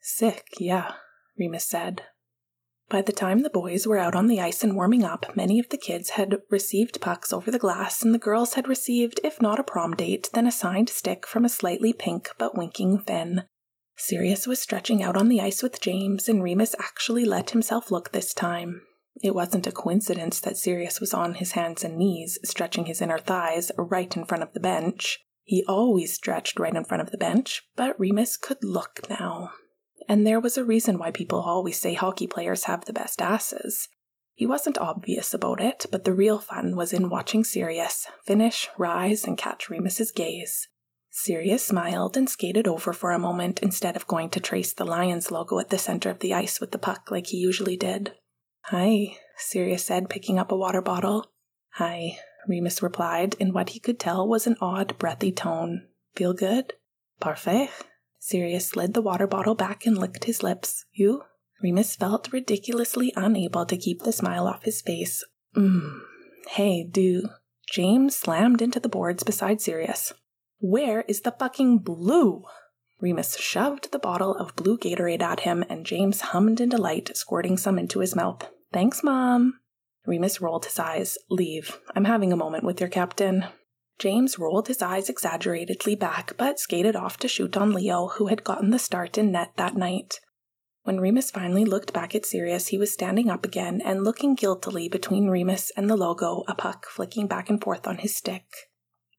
Sick, 0.00 0.46
yeah, 0.58 0.94
Remus 1.38 1.68
said. 1.68 2.02
By 2.88 3.00
the 3.00 3.12
time 3.12 3.38
the 3.38 3.50
boys 3.50 3.86
were 3.86 3.98
out 3.98 4.16
on 4.16 4.26
the 4.26 4.40
ice 4.40 4.64
and 4.64 4.74
warming 4.74 5.04
up, 5.04 5.36
many 5.36 5.60
of 5.60 5.68
the 5.70 5.78
kids 5.78 6.10
had 6.10 6.38
received 6.50 7.00
pucks 7.00 7.32
over 7.32 7.50
the 7.50 7.58
glass, 7.58 8.02
and 8.02 8.12
the 8.12 8.18
girls 8.18 8.54
had 8.54 8.68
received, 8.68 9.20
if 9.22 9.40
not 9.40 9.60
a 9.60 9.64
prom 9.64 9.94
date, 9.94 10.28
then 10.34 10.46
a 10.46 10.52
signed 10.52 10.88
stick 10.88 11.26
from 11.26 11.44
a 11.44 11.48
slightly 11.48 11.92
pink 11.92 12.28
but 12.38 12.56
winking 12.56 12.98
Finn. 12.98 13.44
Sirius 13.96 14.46
was 14.46 14.60
stretching 14.60 15.02
out 15.02 15.16
on 15.16 15.28
the 15.28 15.40
ice 15.40 15.62
with 15.62 15.80
James, 15.80 16.28
and 16.28 16.42
Remus 16.42 16.74
actually 16.78 17.24
let 17.24 17.50
himself 17.50 17.90
look 17.90 18.12
this 18.12 18.34
time. 18.34 18.82
It 19.22 19.34
wasn't 19.34 19.66
a 19.66 19.72
coincidence 19.72 20.40
that 20.40 20.56
Sirius 20.56 21.00
was 21.00 21.12
on 21.12 21.34
his 21.34 21.52
hands 21.52 21.84
and 21.84 21.96
knees, 21.96 22.38
stretching 22.44 22.86
his 22.86 23.00
inner 23.02 23.18
thighs 23.18 23.70
right 23.76 24.16
in 24.16 24.24
front 24.24 24.42
of 24.42 24.52
the 24.52 24.60
bench. 24.60 25.20
He 25.44 25.64
always 25.68 26.14
stretched 26.14 26.58
right 26.58 26.74
in 26.74 26.84
front 26.84 27.02
of 27.02 27.10
the 27.10 27.18
bench, 27.18 27.62
but 27.76 27.98
Remus 27.98 28.36
could 28.36 28.64
look 28.64 29.08
now. 29.10 29.50
And 30.08 30.26
there 30.26 30.40
was 30.40 30.56
a 30.56 30.64
reason 30.64 30.98
why 30.98 31.10
people 31.10 31.40
always 31.40 31.78
say 31.78 31.94
hockey 31.94 32.26
players 32.26 32.64
have 32.64 32.84
the 32.84 32.92
best 32.92 33.20
asses. 33.20 33.88
He 34.34 34.46
wasn't 34.46 34.78
obvious 34.78 35.34
about 35.34 35.60
it, 35.60 35.86
but 35.92 36.04
the 36.04 36.14
real 36.14 36.38
fun 36.38 36.74
was 36.74 36.92
in 36.92 37.10
watching 37.10 37.44
Sirius 37.44 38.06
finish, 38.24 38.68
rise, 38.78 39.24
and 39.24 39.36
catch 39.36 39.68
Remus's 39.68 40.10
gaze. 40.10 40.68
Sirius 41.14 41.62
smiled 41.62 42.16
and 42.16 42.28
skated 42.28 42.66
over 42.66 42.94
for 42.94 43.10
a 43.10 43.18
moment 43.18 43.62
instead 43.62 43.96
of 43.96 44.06
going 44.06 44.30
to 44.30 44.40
trace 44.40 44.72
the 44.72 44.86
Lions 44.86 45.30
logo 45.30 45.58
at 45.58 45.68
the 45.68 45.76
center 45.76 46.08
of 46.08 46.20
the 46.20 46.32
ice 46.32 46.58
with 46.58 46.70
the 46.70 46.78
puck 46.78 47.10
like 47.10 47.26
he 47.26 47.36
usually 47.36 47.76
did. 47.76 48.14
Hi, 48.64 49.18
Sirius 49.36 49.84
said, 49.84 50.08
picking 50.08 50.38
up 50.38 50.50
a 50.50 50.56
water 50.56 50.80
bottle. 50.80 51.26
Hi, 51.74 52.18
Remus 52.48 52.82
replied 52.82 53.34
in 53.38 53.52
what 53.52 53.68
he 53.70 53.78
could 53.78 54.00
tell 54.00 54.26
was 54.26 54.46
an 54.46 54.56
odd, 54.62 54.96
breathy 54.98 55.30
tone. 55.32 55.86
Feel 56.16 56.32
good? 56.32 56.72
Parfait. 57.20 57.68
Sirius 58.18 58.68
slid 58.68 58.94
the 58.94 59.02
water 59.02 59.26
bottle 59.26 59.54
back 59.54 59.84
and 59.84 59.98
licked 59.98 60.24
his 60.24 60.42
lips. 60.42 60.86
You? 60.92 61.24
Remus 61.62 61.94
felt 61.94 62.32
ridiculously 62.32 63.12
unable 63.16 63.66
to 63.66 63.76
keep 63.76 64.02
the 64.02 64.12
smile 64.12 64.46
off 64.46 64.64
his 64.64 64.80
face. 64.80 65.22
Mmm. 65.54 66.00
Hey, 66.48 66.84
do. 66.84 67.28
James 67.70 68.16
slammed 68.16 68.62
into 68.62 68.80
the 68.80 68.88
boards 68.88 69.22
beside 69.22 69.60
Sirius. 69.60 70.14
Where 70.64 71.00
is 71.08 71.22
the 71.22 71.32
fucking 71.32 71.78
blue? 71.78 72.44
Remus 73.00 73.36
shoved 73.36 73.90
the 73.90 73.98
bottle 73.98 74.36
of 74.36 74.54
blue 74.54 74.78
Gatorade 74.78 75.20
at 75.20 75.40
him, 75.40 75.64
and 75.68 75.84
James 75.84 76.20
hummed 76.20 76.60
in 76.60 76.68
delight, 76.68 77.10
squirting 77.16 77.56
some 77.56 77.80
into 77.80 77.98
his 77.98 78.14
mouth. 78.14 78.48
Thanks, 78.72 79.02
Mom. 79.02 79.58
Remus 80.06 80.40
rolled 80.40 80.64
his 80.64 80.78
eyes. 80.78 81.18
Leave. 81.28 81.80
I'm 81.96 82.04
having 82.04 82.32
a 82.32 82.36
moment 82.36 82.62
with 82.62 82.78
your 82.78 82.88
captain. 82.88 83.46
James 83.98 84.38
rolled 84.38 84.68
his 84.68 84.80
eyes 84.80 85.08
exaggeratedly 85.08 85.96
back, 85.96 86.36
but 86.36 86.60
skated 86.60 86.94
off 86.94 87.16
to 87.16 87.26
shoot 87.26 87.56
on 87.56 87.72
Leo, 87.72 88.06
who 88.06 88.28
had 88.28 88.44
gotten 88.44 88.70
the 88.70 88.78
start 88.78 89.18
in 89.18 89.32
net 89.32 89.54
that 89.56 89.74
night. 89.74 90.20
When 90.84 91.00
Remus 91.00 91.32
finally 91.32 91.64
looked 91.64 91.92
back 91.92 92.14
at 92.14 92.24
Sirius, 92.24 92.68
he 92.68 92.78
was 92.78 92.92
standing 92.92 93.28
up 93.28 93.44
again 93.44 93.82
and 93.84 94.04
looking 94.04 94.36
guiltily 94.36 94.88
between 94.88 95.26
Remus 95.26 95.72
and 95.76 95.90
the 95.90 95.96
logo, 95.96 96.44
a 96.46 96.54
puck 96.54 96.86
flicking 96.86 97.26
back 97.26 97.50
and 97.50 97.60
forth 97.60 97.88
on 97.88 97.98
his 97.98 98.14
stick. 98.14 98.44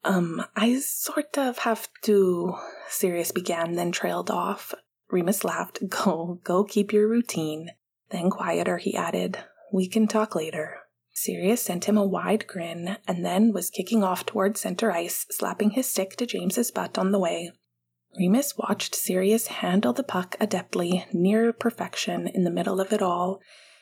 Um, 0.06 0.44
I 0.56 0.80
sort 0.80 1.38
of 1.38 1.60
have 1.60 1.88
to. 2.04 2.56
Sirius 2.90 3.32
began, 3.32 3.74
then 3.74 3.92
trailed 3.92 4.30
off. 4.30 4.74
Remus 5.10 5.44
laughed. 5.44 5.80
Go, 5.90 6.40
go 6.44 6.64
keep 6.64 6.92
your 6.92 7.08
routine. 7.08 7.70
Then, 8.10 8.30
quieter, 8.30 8.78
he 8.78 8.96
added, 8.96 9.40
We 9.72 9.88
can 9.88 10.08
talk 10.08 10.36
later. 10.36 10.78
Sirius 11.14 11.62
sent 11.62 11.86
him 11.86 11.98
a 11.98 12.06
wide 12.06 12.48
grin 12.48 12.98
and 13.08 13.24
then 13.24 13.54
was 13.54 13.70
kicking 13.70 14.04
off 14.04 14.26
toward 14.26 14.58
center 14.58 14.92
ice, 14.92 15.26
slapping 15.30 15.72
his 15.72 15.88
stick 15.88 16.16
to 16.18 16.26
James's 16.26 16.72
butt 16.72 16.98
on 16.98 17.12
the 17.12 17.20
way. 17.20 17.52
Remus 18.18 18.58
watched 18.58 18.96
Sirius 18.96 19.48
handle 19.48 19.94
the 19.94 20.04
puck 20.04 20.36
adeptly, 20.40 21.06
near 21.14 21.54
perfection, 21.54 22.28
in 22.28 22.44
the 22.44 22.52
middle 22.52 22.80
of 22.80 22.92
it 22.92 23.02
all. 23.02 23.40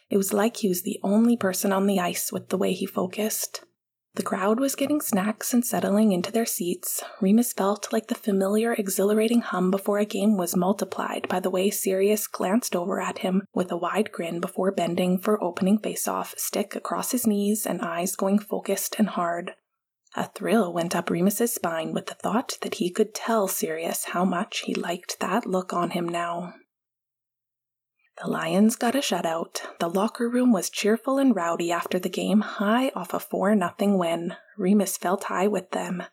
It 0.10 0.18
was 0.18 0.34
like 0.34 0.58
he 0.58 0.70
was 0.70 0.84
the 0.84 1.00
only 1.04 1.38
person 1.38 1.72
on 1.72 1.88
the 1.88 2.00
ice 2.00 2.32
with 2.32 2.50
the 2.50 2.58
way 2.58 2.74
he 2.74 2.86
focused. 2.86 3.64
The 4.16 4.24
crowd 4.24 4.60
was 4.60 4.76
getting 4.76 5.00
snacks 5.00 5.54
and 5.54 5.66
settling 5.66 6.12
into 6.12 6.34
their 6.34 6.46
seats. 6.46 7.02
Remus 7.22 7.54
felt 7.54 7.94
like 7.94 8.08
the 8.08 8.16
familiar, 8.16 8.74
exhilarating 8.74 9.40
hum 9.40 9.72
before 9.72 10.00
a 10.00 10.06
game 10.06 10.36
was 10.36 10.56
multiplied 10.56 11.30
by 11.30 11.40
the 11.40 11.50
way 11.50 11.70
Sirius 11.70 12.28
glanced 12.28 12.76
over 12.76 13.00
at 13.00 13.20
him 13.20 13.44
with 13.54 13.72
a 13.72 13.78
wide 13.78 14.12
grin 14.12 14.42
before 14.42 14.74
bending 14.74 15.18
for 15.18 15.42
opening 15.42 15.80
face-off, 15.80 16.34
stick 16.38 16.76
across 16.76 17.12
his 17.12 17.26
knees 17.26 17.66
and 17.66 17.82
eyes 17.82 18.18
going 18.18 18.38
focused 18.38 18.96
and 19.00 19.10
hard. 19.10 19.54
A 20.14 20.28
thrill 20.28 20.74
went 20.74 20.94
up 20.94 21.10
Remus's 21.10 21.54
spine 21.54 21.94
with 21.94 22.08
the 22.08 22.16
thought 22.16 22.58
that 22.64 22.76
he 22.76 22.92
could 22.92 23.14
tell 23.14 23.48
Sirius 23.48 24.08
how 24.08 24.26
much 24.26 24.64
he 24.66 24.76
liked 24.76 25.22
that 25.22 25.46
look 25.46 25.72
on 25.72 25.92
him 25.92 26.08
now. 26.08 26.54
The 28.22 28.30
Lions 28.30 28.76
got 28.76 28.94
a 28.94 29.00
shutout. 29.00 29.62
The 29.80 29.90
locker 29.90 30.30
room 30.30 30.52
was 30.52 30.70
cheerful 30.70 31.18
and 31.18 31.36
rowdy 31.36 31.72
after 31.72 31.98
the 31.98 32.08
game, 32.08 32.42
high 32.42 32.90
off 32.90 33.16
a 33.16 33.20
4 33.20 33.58
0 33.58 33.98
win. 33.98 34.36
Remus 34.60 34.96
felt 34.96 35.24
high 35.24 35.48
with 35.48 35.72
them. 35.72 36.04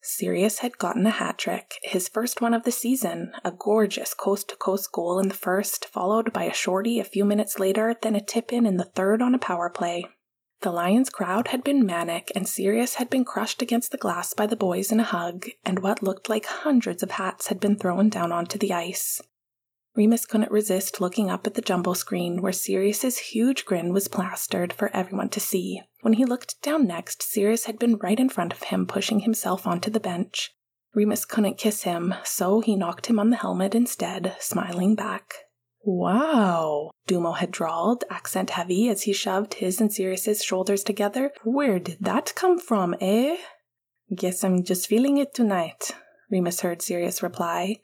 Sirius 0.00 0.58
had 0.58 0.78
gotten 0.78 1.06
a 1.06 1.10
hat 1.10 1.38
trick, 1.38 1.74
his 1.82 2.08
first 2.08 2.40
one 2.40 2.52
of 2.52 2.64
the 2.64 2.72
season, 2.72 3.32
a 3.44 3.52
gorgeous 3.52 4.12
coast 4.12 4.48
to 4.48 4.56
coast 4.56 4.90
goal 4.90 5.20
in 5.20 5.28
the 5.28 5.34
first, 5.34 5.84
followed 5.84 6.32
by 6.32 6.42
a 6.42 6.52
shorty 6.52 6.98
a 6.98 7.04
few 7.04 7.24
minutes 7.24 7.60
later, 7.60 7.94
then 8.02 8.16
a 8.16 8.20
tip 8.20 8.52
in 8.52 8.66
in 8.66 8.76
the 8.76 8.84
third 8.84 9.22
on 9.22 9.32
a 9.32 9.38
power 9.38 9.70
play. 9.70 10.04
The 10.62 10.72
Lions 10.72 11.10
crowd 11.10 11.48
had 11.48 11.62
been 11.62 11.86
manic, 11.86 12.32
and 12.34 12.48
Sirius 12.48 12.96
had 12.96 13.08
been 13.08 13.24
crushed 13.24 13.62
against 13.62 13.92
the 13.92 13.98
glass 13.98 14.34
by 14.34 14.48
the 14.48 14.56
boys 14.56 14.90
in 14.90 14.98
a 14.98 15.04
hug, 15.04 15.46
and 15.64 15.78
what 15.78 16.02
looked 16.02 16.28
like 16.28 16.46
hundreds 16.46 17.04
of 17.04 17.12
hats 17.12 17.46
had 17.46 17.60
been 17.60 17.76
thrown 17.76 18.08
down 18.08 18.32
onto 18.32 18.58
the 18.58 18.72
ice. 18.72 19.22
Remus 19.94 20.24
couldn't 20.24 20.50
resist 20.50 21.00
looking 21.00 21.28
up 21.28 21.46
at 21.46 21.54
the 21.54 21.60
jumbo 21.60 21.92
screen 21.92 22.40
where 22.40 22.52
Sirius's 22.52 23.18
huge 23.18 23.66
grin 23.66 23.92
was 23.92 24.08
plastered 24.08 24.72
for 24.72 24.94
everyone 24.96 25.28
to 25.30 25.40
see. 25.40 25.82
When 26.00 26.14
he 26.14 26.24
looked 26.24 26.60
down 26.62 26.86
next, 26.86 27.22
Sirius 27.22 27.66
had 27.66 27.78
been 27.78 27.98
right 27.98 28.18
in 28.18 28.30
front 28.30 28.52
of 28.52 28.64
him, 28.64 28.86
pushing 28.86 29.20
himself 29.20 29.66
onto 29.66 29.90
the 29.90 30.00
bench. 30.00 30.50
Remus 30.94 31.24
couldn't 31.24 31.58
kiss 31.58 31.82
him, 31.82 32.14
so 32.24 32.60
he 32.60 32.74
knocked 32.74 33.06
him 33.06 33.18
on 33.18 33.30
the 33.30 33.36
helmet 33.36 33.74
instead, 33.74 34.34
smiling 34.40 34.94
back. 34.94 35.34
Wow, 35.84 36.90
Dumo 37.08 37.36
had 37.36 37.50
drawled, 37.50 38.04
accent 38.08 38.50
heavy, 38.50 38.88
as 38.88 39.02
he 39.02 39.12
shoved 39.12 39.54
his 39.54 39.80
and 39.80 39.92
Sirius's 39.92 40.42
shoulders 40.44 40.84
together. 40.84 41.32
Where 41.44 41.78
did 41.78 41.98
that 42.00 42.34
come 42.34 42.58
from, 42.58 42.94
eh? 43.00 43.36
Guess 44.14 44.44
I'm 44.44 44.62
just 44.62 44.86
feeling 44.86 45.18
it 45.18 45.34
tonight, 45.34 45.92
Remus 46.30 46.60
heard 46.60 46.82
Sirius 46.82 47.22
reply. 47.22 47.80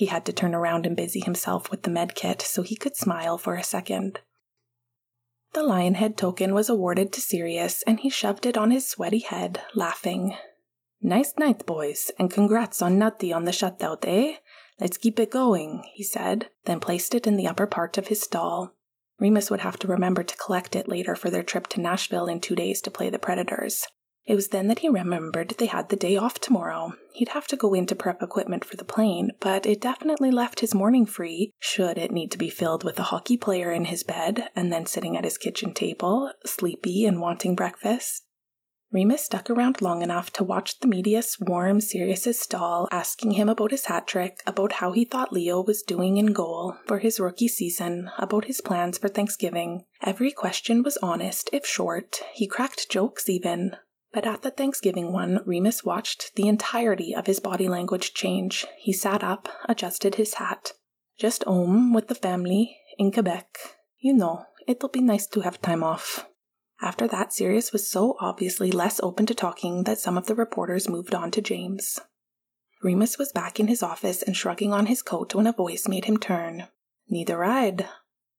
He 0.00 0.06
had 0.06 0.24
to 0.24 0.32
turn 0.32 0.54
around 0.54 0.86
and 0.86 0.96
busy 0.96 1.20
himself 1.20 1.70
with 1.70 1.82
the 1.82 1.90
med 1.90 2.14
kit 2.14 2.40
so 2.40 2.62
he 2.62 2.74
could 2.74 2.96
smile 2.96 3.36
for 3.36 3.56
a 3.56 3.62
second. 3.62 4.20
The 5.52 5.62
Lionhead 5.62 6.16
token 6.16 6.54
was 6.54 6.70
awarded 6.70 7.12
to 7.12 7.20
Sirius, 7.20 7.82
and 7.82 8.00
he 8.00 8.08
shoved 8.08 8.46
it 8.46 8.56
on 8.56 8.70
his 8.70 8.88
sweaty 8.88 9.18
head, 9.18 9.60
laughing. 9.74 10.38
Nice 11.02 11.34
night, 11.38 11.66
boys, 11.66 12.10
and 12.18 12.30
congrats 12.30 12.80
on 12.80 12.98
Nutty 12.98 13.30
on 13.30 13.44
the 13.44 13.50
shutout, 13.50 14.06
eh? 14.06 14.36
Let's 14.80 14.96
keep 14.96 15.20
it 15.20 15.30
going, 15.30 15.84
he 15.92 16.02
said, 16.02 16.48
then 16.64 16.80
placed 16.80 17.14
it 17.14 17.26
in 17.26 17.36
the 17.36 17.46
upper 17.46 17.66
part 17.66 17.98
of 17.98 18.06
his 18.06 18.22
stall. 18.22 18.74
Remus 19.18 19.50
would 19.50 19.60
have 19.60 19.78
to 19.80 19.86
remember 19.86 20.22
to 20.22 20.36
collect 20.38 20.74
it 20.74 20.88
later 20.88 21.14
for 21.14 21.28
their 21.28 21.42
trip 21.42 21.66
to 21.66 21.80
Nashville 21.82 22.26
in 22.26 22.40
two 22.40 22.56
days 22.56 22.80
to 22.80 22.90
play 22.90 23.10
the 23.10 23.18
Predators. 23.18 23.86
It 24.30 24.36
was 24.36 24.50
then 24.50 24.68
that 24.68 24.78
he 24.78 24.88
remembered 24.88 25.56
they 25.58 25.66
had 25.66 25.88
the 25.88 25.96
day 25.96 26.16
off 26.16 26.38
tomorrow. 26.38 26.92
He'd 27.14 27.30
have 27.30 27.48
to 27.48 27.56
go 27.56 27.74
in 27.74 27.86
to 27.86 27.96
prep 27.96 28.22
equipment 28.22 28.64
for 28.64 28.76
the 28.76 28.84
plane, 28.84 29.32
but 29.40 29.66
it 29.66 29.80
definitely 29.80 30.30
left 30.30 30.60
his 30.60 30.72
morning 30.72 31.04
free, 31.04 31.50
should 31.58 31.98
it 31.98 32.12
need 32.12 32.30
to 32.30 32.38
be 32.38 32.48
filled 32.48 32.84
with 32.84 32.96
a 33.00 33.10
hockey 33.10 33.36
player 33.36 33.72
in 33.72 33.86
his 33.86 34.04
bed 34.04 34.48
and 34.54 34.72
then 34.72 34.86
sitting 34.86 35.16
at 35.16 35.24
his 35.24 35.36
kitchen 35.36 35.74
table, 35.74 36.30
sleepy 36.46 37.06
and 37.06 37.20
wanting 37.20 37.56
breakfast. 37.56 38.22
Remus 38.92 39.24
stuck 39.24 39.50
around 39.50 39.82
long 39.82 40.00
enough 40.00 40.32
to 40.34 40.44
watch 40.44 40.78
the 40.78 40.86
media 40.86 41.22
swarm 41.22 41.80
Sirius's 41.80 42.38
stall, 42.38 42.86
asking 42.92 43.32
him 43.32 43.48
about 43.48 43.72
his 43.72 43.86
hat 43.86 44.06
trick, 44.06 44.38
about 44.46 44.74
how 44.74 44.92
he 44.92 45.04
thought 45.04 45.32
Leo 45.32 45.60
was 45.60 45.82
doing 45.82 46.18
in 46.18 46.32
goal 46.32 46.76
for 46.86 47.00
his 47.00 47.18
rookie 47.18 47.48
season, 47.48 48.12
about 48.16 48.44
his 48.44 48.60
plans 48.60 48.96
for 48.96 49.08
Thanksgiving. 49.08 49.86
Every 50.00 50.30
question 50.30 50.84
was 50.84 50.98
honest, 51.02 51.50
if 51.52 51.66
short. 51.66 52.22
He 52.32 52.46
cracked 52.46 52.88
jokes 52.88 53.28
even. 53.28 53.74
But 54.12 54.26
at 54.26 54.42
the 54.42 54.50
Thanksgiving 54.50 55.12
one, 55.12 55.40
Remus 55.46 55.84
watched 55.84 56.34
the 56.34 56.48
entirety 56.48 57.14
of 57.14 57.26
his 57.26 57.38
body 57.38 57.68
language 57.68 58.12
change. 58.12 58.66
He 58.78 58.92
sat 58.92 59.22
up, 59.22 59.48
adjusted 59.68 60.16
his 60.16 60.34
hat. 60.34 60.72
Just 61.18 61.44
home 61.44 61.92
with 61.92 62.08
the 62.08 62.14
family 62.14 62.76
in 62.98 63.12
Quebec. 63.12 63.58
You 63.98 64.14
know, 64.14 64.46
it'll 64.66 64.88
be 64.88 65.00
nice 65.00 65.26
to 65.28 65.42
have 65.42 65.62
time 65.62 65.84
off. 65.84 66.26
After 66.82 67.06
that, 67.08 67.32
Sirius 67.32 67.72
was 67.72 67.90
so 67.90 68.16
obviously 68.20 68.72
less 68.72 69.00
open 69.00 69.26
to 69.26 69.34
talking 69.34 69.84
that 69.84 69.98
some 69.98 70.16
of 70.16 70.26
the 70.26 70.34
reporters 70.34 70.88
moved 70.88 71.14
on 71.14 71.30
to 71.32 71.42
James. 71.42 72.00
Remus 72.82 73.18
was 73.18 73.32
back 73.32 73.60
in 73.60 73.68
his 73.68 73.82
office 73.82 74.22
and 74.22 74.34
shrugging 74.34 74.72
on 74.72 74.86
his 74.86 75.02
coat 75.02 75.34
when 75.34 75.46
a 75.46 75.52
voice 75.52 75.86
made 75.86 76.06
him 76.06 76.16
turn. 76.16 76.68
A 77.12 77.36
ride? 77.36 77.86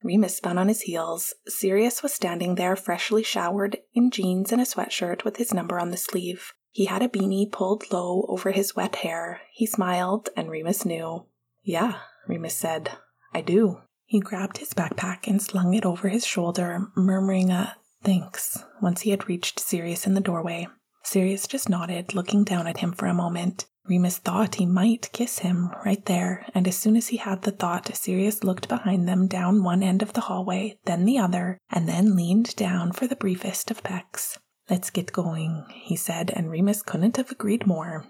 Remus 0.03 0.37
spun 0.37 0.57
on 0.57 0.67
his 0.67 0.81
heels. 0.81 1.33
Sirius 1.47 2.01
was 2.01 2.13
standing 2.13 2.55
there, 2.55 2.75
freshly 2.75 3.23
showered, 3.23 3.77
in 3.93 4.11
jeans 4.11 4.51
and 4.51 4.61
a 4.61 4.65
sweatshirt 4.65 5.23
with 5.23 5.37
his 5.37 5.53
number 5.53 5.79
on 5.79 5.91
the 5.91 5.97
sleeve. 5.97 6.53
He 6.71 6.85
had 6.85 7.01
a 7.01 7.09
beanie 7.09 7.51
pulled 7.51 7.91
low 7.91 8.25
over 8.29 8.51
his 8.51 8.75
wet 8.75 8.97
hair. 8.97 9.41
He 9.51 9.65
smiled, 9.65 10.29
and 10.35 10.49
Remus 10.49 10.85
knew. 10.85 11.25
Yeah, 11.63 11.99
Remus 12.27 12.55
said. 12.55 12.91
I 13.33 13.41
do. 13.41 13.81
He 14.05 14.19
grabbed 14.19 14.57
his 14.57 14.73
backpack 14.73 15.27
and 15.27 15.41
slung 15.41 15.73
it 15.73 15.85
over 15.85 16.09
his 16.09 16.25
shoulder, 16.25 16.87
murmuring 16.95 17.49
a 17.49 17.75
thanks 18.03 18.63
once 18.81 19.01
he 19.01 19.11
had 19.11 19.27
reached 19.29 19.59
Sirius 19.59 20.07
in 20.07 20.15
the 20.15 20.21
doorway. 20.21 20.67
Sirius 21.03 21.47
just 21.47 21.69
nodded, 21.69 22.13
looking 22.13 22.43
down 22.43 22.67
at 22.67 22.77
him 22.77 22.93
for 22.93 23.05
a 23.05 23.13
moment. 23.13 23.65
Remus 23.87 24.19
thought 24.19 24.55
he 24.55 24.65
might 24.65 25.11
kiss 25.11 25.39
him 25.39 25.71
right 25.83 26.05
there, 26.05 26.45
and 26.53 26.67
as 26.67 26.77
soon 26.77 26.95
as 26.95 27.07
he 27.07 27.17
had 27.17 27.41
the 27.41 27.51
thought, 27.51 27.95
Sirius 27.95 28.43
looked 28.43 28.69
behind 28.69 29.07
them 29.07 29.27
down 29.27 29.63
one 29.63 29.81
end 29.81 30.01
of 30.01 30.13
the 30.13 30.21
hallway, 30.21 30.77
then 30.85 31.05
the 31.05 31.17
other, 31.17 31.57
and 31.69 31.89
then 31.89 32.15
leaned 32.15 32.55
down 32.55 32.91
for 32.91 33.07
the 33.07 33.15
briefest 33.15 33.71
of 33.71 33.83
pecks. 33.83 34.37
Let's 34.69 34.89
get 34.89 35.11
going, 35.11 35.65
he 35.73 35.95
said, 35.95 36.31
and 36.31 36.49
Remus 36.49 36.81
couldn't 36.83 37.17
have 37.17 37.31
agreed 37.31 37.65
more. 37.65 38.05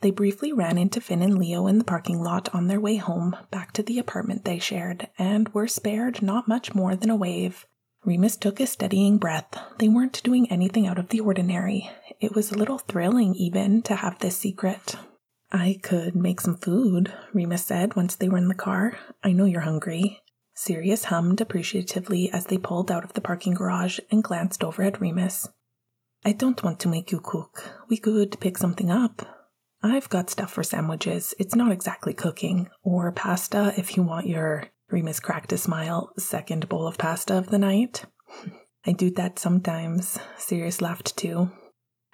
They 0.00 0.10
briefly 0.10 0.52
ran 0.52 0.76
into 0.76 1.00
Finn 1.00 1.22
and 1.22 1.38
Leo 1.38 1.66
in 1.66 1.78
the 1.78 1.84
parking 1.84 2.22
lot 2.22 2.54
on 2.54 2.66
their 2.66 2.80
way 2.80 2.96
home, 2.96 3.34
back 3.50 3.72
to 3.72 3.82
the 3.82 3.98
apartment 3.98 4.44
they 4.44 4.58
shared, 4.58 5.08
and 5.18 5.48
were 5.54 5.68
spared 5.68 6.20
not 6.20 6.48
much 6.48 6.74
more 6.74 6.94
than 6.94 7.08
a 7.08 7.16
wave. 7.16 7.64
Remus 8.06 8.36
took 8.36 8.60
a 8.60 8.68
steadying 8.68 9.18
breath. 9.18 9.48
They 9.78 9.88
weren't 9.88 10.22
doing 10.22 10.48
anything 10.48 10.86
out 10.86 10.96
of 10.96 11.08
the 11.08 11.18
ordinary. 11.18 11.90
It 12.20 12.36
was 12.36 12.52
a 12.52 12.56
little 12.56 12.78
thrilling, 12.78 13.34
even, 13.34 13.82
to 13.82 13.96
have 13.96 14.20
this 14.20 14.38
secret. 14.38 14.94
I 15.50 15.80
could 15.82 16.14
make 16.14 16.40
some 16.40 16.56
food, 16.56 17.12
Remus 17.34 17.64
said 17.64 17.96
once 17.96 18.14
they 18.14 18.28
were 18.28 18.38
in 18.38 18.46
the 18.46 18.54
car. 18.54 18.96
I 19.24 19.32
know 19.32 19.44
you're 19.44 19.62
hungry. 19.62 20.20
Sirius 20.54 21.06
hummed 21.06 21.40
appreciatively 21.40 22.30
as 22.32 22.46
they 22.46 22.58
pulled 22.58 22.92
out 22.92 23.02
of 23.02 23.14
the 23.14 23.20
parking 23.20 23.54
garage 23.54 23.98
and 24.10 24.22
glanced 24.22 24.62
over 24.62 24.84
at 24.84 25.00
Remus. 25.00 25.48
I 26.24 26.30
don't 26.30 26.62
want 26.62 26.78
to 26.80 26.88
make 26.88 27.10
you 27.10 27.20
cook. 27.20 27.72
We 27.88 27.96
could 27.96 28.38
pick 28.38 28.56
something 28.56 28.90
up. 28.90 29.26
I've 29.82 30.08
got 30.08 30.30
stuff 30.30 30.52
for 30.52 30.62
sandwiches. 30.62 31.34
It's 31.40 31.56
not 31.56 31.72
exactly 31.72 32.14
cooking. 32.14 32.68
Or 32.82 33.10
pasta 33.10 33.74
if 33.76 33.96
you 33.96 34.04
want 34.04 34.28
your 34.28 34.68
Remus 34.90 35.20
cracked 35.20 35.52
a 35.52 35.58
smile. 35.58 36.12
Second 36.18 36.68
bowl 36.68 36.86
of 36.86 36.98
pasta 36.98 37.36
of 37.36 37.48
the 37.48 37.58
night. 37.58 38.04
I 38.86 38.92
do 38.92 39.10
that 39.12 39.38
sometimes. 39.38 40.18
Sirius 40.38 40.80
laughed 40.80 41.16
too. 41.16 41.50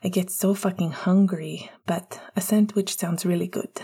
I 0.03 0.09
get 0.09 0.31
so 0.31 0.55
fucking 0.55 0.93
hungry, 0.93 1.71
but 1.87 2.21
a 2.35 2.41
sandwich 2.41 2.97
sounds 2.97 3.27
really 3.27 3.47
good. 3.47 3.81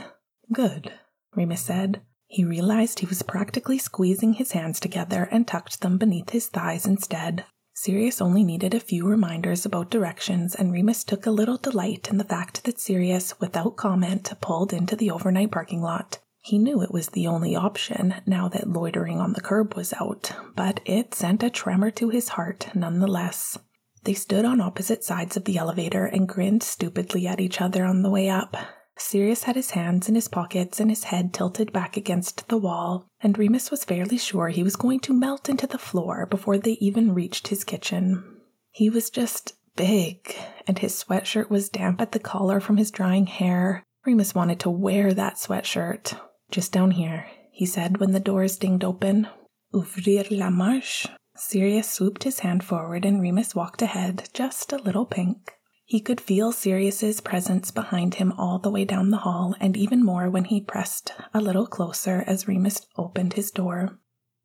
Good, 0.53 0.93
Remus 1.35 1.61
said. 1.61 2.01
He 2.27 2.45
realized 2.45 2.99
he 2.99 3.07
was 3.07 3.23
practically 3.23 3.79
squeezing 3.79 4.35
his 4.35 4.53
hands 4.53 4.81
together 4.81 5.29
and 5.31 5.47
tucked 5.47 5.81
them 5.81 5.97
beneath 5.97 6.31
his 6.31 6.47
thighs 6.47 6.87
instead. 6.87 7.45
Sirius 7.75 8.21
only 8.21 8.43
needed 8.43 8.75
a 8.75 8.81
few 8.81 9.07
reminders 9.07 9.65
about 9.65 9.91
directions, 9.91 10.55
and 10.57 10.73
Remus 10.73 11.05
took 11.05 11.27
a 11.27 11.31
little 11.31 11.57
delight 11.57 12.09
in 12.11 12.19
the 12.19 12.25
fact 12.25 12.65
that 12.65 12.81
Sirius, 12.81 13.39
without 13.39 13.77
comment, 13.77 14.33
pulled 14.41 14.73
into 14.73 14.97
the 14.97 15.13
overnight 15.13 15.53
parking 15.53 15.81
lot. 15.81 16.19
He 16.49 16.57
knew 16.57 16.81
it 16.81 16.91
was 16.91 17.11
the 17.11 17.27
only 17.27 17.55
option 17.55 18.15
now 18.25 18.49
that 18.49 18.71
loitering 18.71 19.21
on 19.21 19.35
the 19.35 19.41
curb 19.43 19.75
was 19.75 19.93
out, 20.01 20.33
but 20.57 20.81
it 20.87 21.13
sent 21.13 21.43
a 21.43 21.51
tremor 21.51 21.91
to 21.91 22.09
his 22.09 22.31
heart 22.31 22.71
nonetheless. 22.75 23.59
They 24.05 24.15
stood 24.15 24.47
on 24.47 24.59
opposite 24.59 25.05
sides 25.05 25.37
of 25.37 25.45
the 25.45 25.59
elevator 25.59 26.07
and 26.07 26.27
grinned 26.27 26.63
stupidly 26.63 27.27
at 27.27 27.39
each 27.39 27.61
other 27.61 27.85
on 27.85 28.01
the 28.01 28.09
way 28.09 28.31
up. 28.31 28.57
Sirius 28.97 29.43
had 29.43 29.57
his 29.57 29.73
hands 29.73 30.09
in 30.09 30.15
his 30.15 30.27
pockets 30.29 30.81
and 30.81 30.89
his 30.89 31.05
head 31.05 31.35
tilted 31.35 31.71
back 31.71 31.99
against 31.99 32.49
the 32.49 32.57
wall, 32.57 33.07
and 33.21 33.37
Remus 33.37 33.71
was 33.71 33.85
fairly 33.85 34.17
sure 34.17 34.49
he 34.49 34.63
was 34.63 34.75
going 34.75 35.01
to 35.01 35.13
melt 35.13 35.51
into 35.51 35.67
the 35.67 35.77
floor 35.77 36.25
before 36.25 36.57
they 36.57 36.79
even 36.81 37.13
reached 37.13 37.49
his 37.49 37.63
kitchen. 37.63 38.25
He 38.71 38.89
was 38.89 39.11
just 39.11 39.53
big, 39.77 40.35
and 40.67 40.79
his 40.79 41.05
sweatshirt 41.05 41.51
was 41.51 41.69
damp 41.69 42.01
at 42.01 42.13
the 42.13 42.19
collar 42.19 42.59
from 42.59 42.79
his 42.79 42.91
drying 42.91 43.27
hair. 43.27 43.85
Remus 44.07 44.35
wanted 44.35 44.61
to 44.61 44.71
wear 44.71 45.13
that 45.13 45.35
sweatshirt, 45.35 46.19
just 46.51 46.73
down 46.73 46.93
here, 46.93 47.27
he 47.53 47.67
said 47.67 47.99
when 47.99 48.13
the 48.13 48.21
doors 48.21 48.57
dinged 48.57 48.85
open. 48.85 49.29
Ouvrir 49.75 50.31
la 50.31 50.51
marche. 50.51 51.07
Sirius 51.37 51.91
swooped 51.91 52.25
his 52.25 52.41
hand 52.41 52.65
forward 52.65 53.05
and 53.05 53.21
Remus 53.21 53.55
walked 53.55 53.83
ahead, 53.83 54.29
just 54.33 54.73
a 54.73 54.83
little 54.83 55.07
pink. 55.07 55.53
He 55.85 56.01
could 56.01 56.21
feel 56.21 56.53
Sirius's 56.53 57.21
presence 57.23 57.71
behind 57.71 58.17
him 58.17 58.33
all 58.33 58.59
the 58.59 58.71
way 58.71 58.85
down 58.85 59.09
the 59.09 59.19
hall, 59.19 59.55
and 59.59 59.75
even 59.75 60.05
more 60.05 60.29
when 60.29 60.45
he 60.45 60.61
pressed 60.61 61.15
a 61.33 61.41
little 61.41 61.67
closer 61.67 62.25
as 62.27 62.47
Remus 62.47 62.87
opened 62.99 63.33
his 63.33 63.51
door. 63.51 63.99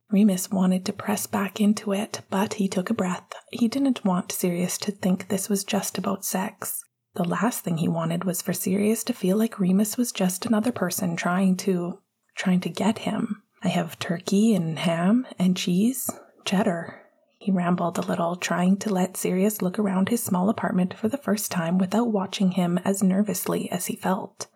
Remus 0.09 0.51
wanted 0.51 0.85
to 0.85 0.93
press 0.93 1.27
back 1.27 1.59
into 1.59 1.91
it, 1.91 2.21
but 2.29 2.53
he 2.55 2.69
took 2.69 2.89
a 2.89 2.93
breath. 2.93 3.27
He 3.51 3.67
didn't 3.67 4.05
want 4.05 4.31
Sirius 4.31 4.77
to 4.77 4.91
think 4.91 5.27
this 5.27 5.49
was 5.49 5.65
just 5.65 5.97
about 5.97 6.23
sex. 6.23 6.81
The 7.15 7.23
last 7.23 7.63
thing 7.63 7.77
he 7.77 7.87
wanted 7.87 8.23
was 8.23 8.41
for 8.41 8.53
Sirius 8.53 9.03
to 9.03 9.13
feel 9.13 9.37
like 9.37 9.59
Remus 9.59 9.97
was 9.97 10.11
just 10.11 10.45
another 10.45 10.71
person 10.71 11.15
trying 11.15 11.57
to 11.57 11.99
trying 12.35 12.59
to 12.61 12.69
get 12.69 12.99
him. 12.99 13.43
I 13.63 13.67
have 13.67 13.99
turkey 13.99 14.55
and 14.55 14.79
ham 14.79 15.27
and 15.37 15.55
cheese, 15.55 16.09
cheddar. 16.43 17.01
He 17.37 17.51
rambled 17.51 17.97
a 17.97 18.01
little, 18.01 18.35
trying 18.35 18.77
to 18.77 18.89
let 18.89 19.17
Sirius 19.17 19.61
look 19.61 19.77
around 19.77 20.09
his 20.09 20.23
small 20.23 20.49
apartment 20.49 20.93
for 20.93 21.07
the 21.07 21.17
first 21.17 21.51
time 21.51 21.77
without 21.77 22.11
watching 22.11 22.51
him 22.51 22.79
as 22.85 23.03
nervously 23.03 23.69
as 23.69 23.85
he 23.87 23.95
felt. 23.95 24.47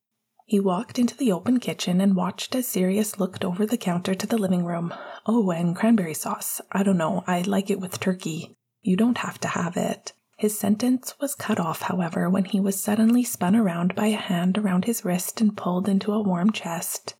He 0.46 0.60
walked 0.60 0.98
into 0.98 1.16
the 1.16 1.32
open 1.32 1.60
kitchen 1.60 2.00
and 2.02 2.16
watched 2.16 2.56
as 2.56 2.68
Sirius 2.68 3.20
looked 3.20 3.44
over 3.44 3.66
the 3.66 3.78
counter 3.78 4.16
to 4.16 4.26
the 4.26 4.38
living 4.38 4.66
room. 4.66 4.94
Oh, 5.26 5.52
and 5.52 5.76
cranberry 5.76 6.14
sauce. 6.14 6.62
I 6.72 6.84
don't 6.84 6.98
know, 6.98 7.24
I 7.28 7.42
like 7.42 7.70
it 7.70 7.82
with 7.82 8.00
turkey. 8.00 8.56
You 8.82 8.96
don't 8.96 9.18
have 9.18 9.40
to 9.42 9.50
have 9.50 9.76
it. 9.76 10.14
His 10.38 10.58
sentence 10.58 11.16
was 11.20 11.34
cut 11.34 11.60
off, 11.60 11.82
however, 11.82 12.30
when 12.30 12.46
he 12.46 12.60
was 12.60 12.80
suddenly 12.80 13.24
spun 13.24 13.56
around 13.56 13.96
by 13.96 14.08
a 14.08 14.18
hand 14.18 14.58
around 14.58 14.86
his 14.86 15.04
wrist 15.04 15.42
and 15.42 15.58
pulled 15.58 15.90
into 15.90 16.14
a 16.14 16.22
warm 16.22 16.52
chest. 16.52 17.16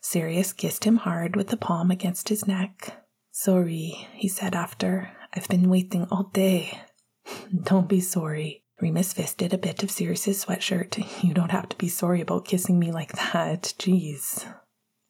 Sirius 0.00 0.52
kissed 0.52 0.84
him 0.84 0.98
hard 0.98 1.34
with 1.34 1.48
the 1.48 1.56
palm 1.56 1.90
against 1.90 2.28
his 2.28 2.46
neck. 2.46 3.04
Sorry, 3.32 4.06
he 4.14 4.28
said 4.28 4.54
after. 4.54 5.10
I've 5.34 5.48
been 5.48 5.68
waiting 5.68 6.06
all 6.12 6.30
day. 6.32 6.78
Don't 7.64 7.88
be 7.88 8.00
sorry. 8.00 8.64
Remus 8.80 9.12
fisted 9.12 9.52
a 9.52 9.58
bit 9.58 9.82
of 9.82 9.90
Sirius's 9.90 10.44
sweatshirt. 10.44 11.04
You 11.24 11.34
don't 11.34 11.50
have 11.50 11.68
to 11.68 11.76
be 11.76 11.88
sorry 11.88 12.22
about 12.22 12.46
kissing 12.46 12.78
me 12.78 12.92
like 12.92 13.12
that. 13.12 13.74
Jeez. 13.78 14.46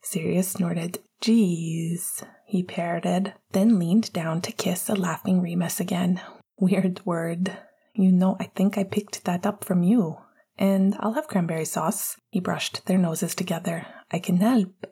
Sirius 0.03 0.49
snorted. 0.49 0.99
Jeez, 1.23 2.25
he 2.47 2.63
parroted, 2.63 3.35
then 3.53 3.79
leaned 3.79 4.13
down 4.13 4.41
to 4.41 4.53
kiss 4.53 4.89
a 4.89 4.95
laughing 4.95 5.41
Remus 5.41 5.79
again. 5.79 6.21
Weird 6.61 7.05
word. 7.07 7.57
You 7.95 8.13
know, 8.13 8.37
I 8.39 8.45
think 8.55 8.77
I 8.79 8.85
picked 8.85 9.25
that 9.25 9.47
up 9.47 9.65
from 9.65 9.83
you. 9.83 10.19
And 10.59 10.95
I'll 11.01 11.15
have 11.15 11.27
cranberry 11.27 11.65
sauce. 11.65 12.19
He 12.31 12.39
brushed 12.39 12.85
their 12.87 12.99
noses 12.99 13.35
together. 13.35 13.87
I 14.11 14.19
can 14.19 14.37
help. 14.37 14.87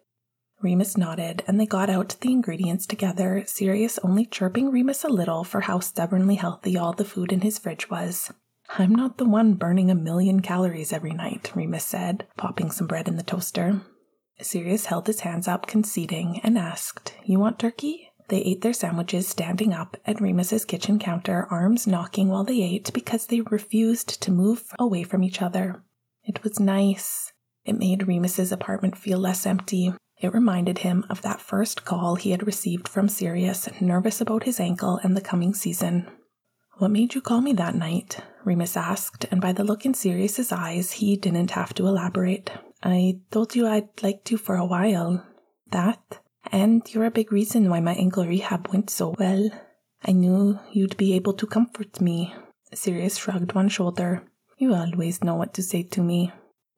Remus 0.60 0.96
nodded, 0.96 1.44
and 1.46 1.60
they 1.60 1.66
got 1.66 1.88
out 1.88 2.16
the 2.20 2.32
ingredients 2.32 2.84
together, 2.86 3.44
Sirius 3.46 3.98
only 4.02 4.26
chirping 4.26 4.72
Remus 4.72 5.04
a 5.04 5.08
little 5.08 5.44
for 5.44 5.60
how 5.60 5.78
stubbornly 5.78 6.34
healthy 6.34 6.76
all 6.76 6.92
the 6.92 7.04
food 7.04 7.32
in 7.32 7.42
his 7.42 7.58
fridge 7.58 7.88
was. 7.88 8.32
I'm 8.76 8.92
not 8.92 9.18
the 9.18 9.24
one 9.24 9.54
burning 9.54 9.88
a 9.90 9.94
million 9.94 10.40
calories 10.40 10.92
every 10.92 11.12
night, 11.12 11.52
Remus 11.54 11.84
said, 11.84 12.26
popping 12.36 12.72
some 12.72 12.88
bread 12.88 13.06
in 13.06 13.16
the 13.16 13.22
toaster. 13.22 13.82
Sirius 14.40 14.86
held 14.86 15.06
his 15.06 15.20
hands 15.20 15.46
up, 15.46 15.66
conceding, 15.66 16.40
and 16.42 16.58
asked, 16.58 17.14
You 17.24 17.38
want 17.38 17.58
turkey? 17.58 18.07
They 18.28 18.38
ate 18.38 18.60
their 18.60 18.74
sandwiches 18.74 19.26
standing 19.26 19.72
up 19.72 19.96
at 20.06 20.20
Remus's 20.20 20.64
kitchen 20.64 20.98
counter, 20.98 21.46
arms 21.50 21.86
knocking 21.86 22.28
while 22.28 22.44
they 22.44 22.62
ate 22.62 22.92
because 22.92 23.26
they 23.26 23.40
refused 23.40 24.20
to 24.22 24.30
move 24.30 24.64
away 24.78 25.02
from 25.02 25.22
each 25.22 25.40
other. 25.40 25.82
It 26.24 26.42
was 26.44 26.60
nice. 26.60 27.32
It 27.64 27.78
made 27.78 28.06
Remus's 28.06 28.52
apartment 28.52 28.98
feel 28.98 29.18
less 29.18 29.46
empty. 29.46 29.94
It 30.20 30.34
reminded 30.34 30.78
him 30.78 31.06
of 31.08 31.22
that 31.22 31.40
first 31.40 31.84
call 31.84 32.16
he 32.16 32.32
had 32.32 32.46
received 32.46 32.86
from 32.86 33.08
Sirius, 33.08 33.68
nervous 33.80 34.20
about 34.20 34.44
his 34.44 34.60
ankle 34.60 35.00
and 35.02 35.16
the 35.16 35.22
coming 35.22 35.54
season. 35.54 36.06
What 36.78 36.90
made 36.90 37.14
you 37.14 37.20
call 37.20 37.40
me 37.40 37.54
that 37.54 37.74
night? 37.74 38.18
Remus 38.44 38.76
asked, 38.76 39.26
and 39.30 39.40
by 39.40 39.52
the 39.52 39.64
look 39.64 39.84
in 39.84 39.94
Sirius's 39.94 40.52
eyes, 40.52 40.92
he 40.92 41.16
didn't 41.16 41.52
have 41.52 41.72
to 41.74 41.86
elaborate. 41.86 42.50
I 42.82 43.20
told 43.30 43.54
you 43.56 43.66
I'd 43.66 44.02
liked 44.02 44.30
you 44.30 44.36
for 44.38 44.56
a 44.56 44.66
while. 44.66 45.24
That? 45.70 46.20
And 46.50 46.82
you're 46.92 47.04
a 47.04 47.10
big 47.10 47.32
reason 47.32 47.68
why 47.68 47.80
my 47.80 47.94
ankle 47.94 48.26
rehab 48.26 48.68
went 48.68 48.90
so 48.90 49.14
well. 49.18 49.50
I 50.04 50.12
knew 50.12 50.58
you'd 50.72 50.96
be 50.96 51.14
able 51.14 51.34
to 51.34 51.46
comfort 51.46 52.00
me. 52.00 52.34
Sirius 52.74 53.18
shrugged 53.18 53.52
one 53.54 53.68
shoulder. 53.68 54.22
You 54.56 54.74
always 54.74 55.22
know 55.22 55.34
what 55.34 55.54
to 55.54 55.62
say 55.62 55.82
to 55.84 56.02
me. 56.02 56.32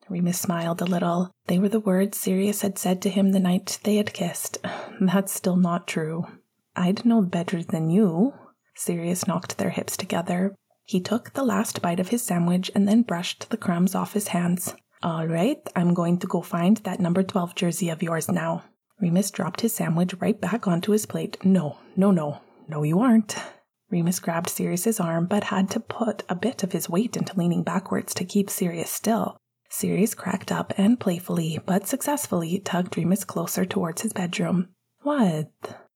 Remus 0.09 0.41
smiled 0.41 0.83
a 0.83 0.87
little. 0.87 1.31
They 1.47 1.59
were 1.59 1.69
the 1.69 1.81
words 1.81 2.19
Sirius 2.19 2.63
had 2.63 2.79
said 2.79 3.01
to 3.03 3.11
him 3.11 3.31
the 3.31 3.39
night 3.39 3.79
they 3.85 3.97
had 3.97 4.13
kissed. 4.13 4.59
That's 5.01 5.33
still 5.33 5.57
not 5.57 5.87
true. 5.87 6.27
I'd 6.75 7.05
know 7.05 7.23
better 7.23 7.63
than 7.63 7.91
you. 7.91 8.35
Sirius 8.75 9.27
knocked 9.27 9.59
their 9.59 9.71
hips 9.71 9.97
together. 9.97 10.55
He 10.85 11.01
took 11.01 11.33
the 11.33 11.45
last 11.45 11.81
bite 11.81 12.01
of 12.01 12.09
his 12.09 12.23
sandwich 12.23 12.71
and 12.75 12.89
then 12.89 13.03
brushed 13.03 13.51
the 13.51 13.57
crumbs 13.57 13.95
off 13.95 14.15
his 14.15 14.29
hands. 14.29 14.75
All 15.03 15.27
right, 15.27 15.61
I'm 15.77 15.95
going 15.95 16.19
to 16.19 16.27
go 16.27 16.43
find 16.43 16.79
that 16.79 17.01
number 17.01 17.23
12 17.23 17.55
jersey 17.55 17.89
of 17.91 18.03
yours 18.03 18.29
now. 18.29 18.65
Remus 19.01 19.31
dropped 19.31 19.63
his 19.63 19.75
sandwich 19.75 20.15
right 20.21 20.41
back 20.41 20.67
onto 20.67 20.93
his 20.93 21.07
plate. 21.07 21.43
No, 21.45 21.79
no, 21.97 22.11
no, 22.11 22.41
no, 22.69 22.83
you 22.83 23.01
aren't. 23.01 23.37
Remus 23.91 24.21
grabbed 24.21 24.49
Sirius's 24.49 25.01
arm, 25.01 25.27
but 25.27 25.45
had 25.45 25.71
to 25.71 25.81
put 25.81 26.23
a 26.29 26.35
bit 26.35 26.63
of 26.63 26.73
his 26.73 26.89
weight 26.89 27.17
into 27.17 27.37
leaning 27.37 27.63
backwards 27.63 28.15
to 28.15 28.25
keep 28.25 28.49
Sirius 28.49 28.91
still. 28.91 29.37
Sirius 29.69 30.15
cracked 30.15 30.53
up 30.53 30.73
and 30.77 31.01
playfully, 31.01 31.59
but 31.65 31.87
successfully, 31.87 32.61
tugged 32.61 32.97
Remus 32.97 33.25
closer 33.25 33.65
towards 33.65 34.03
his 34.03 34.13
bedroom. 34.13 34.69
What? 35.03 35.49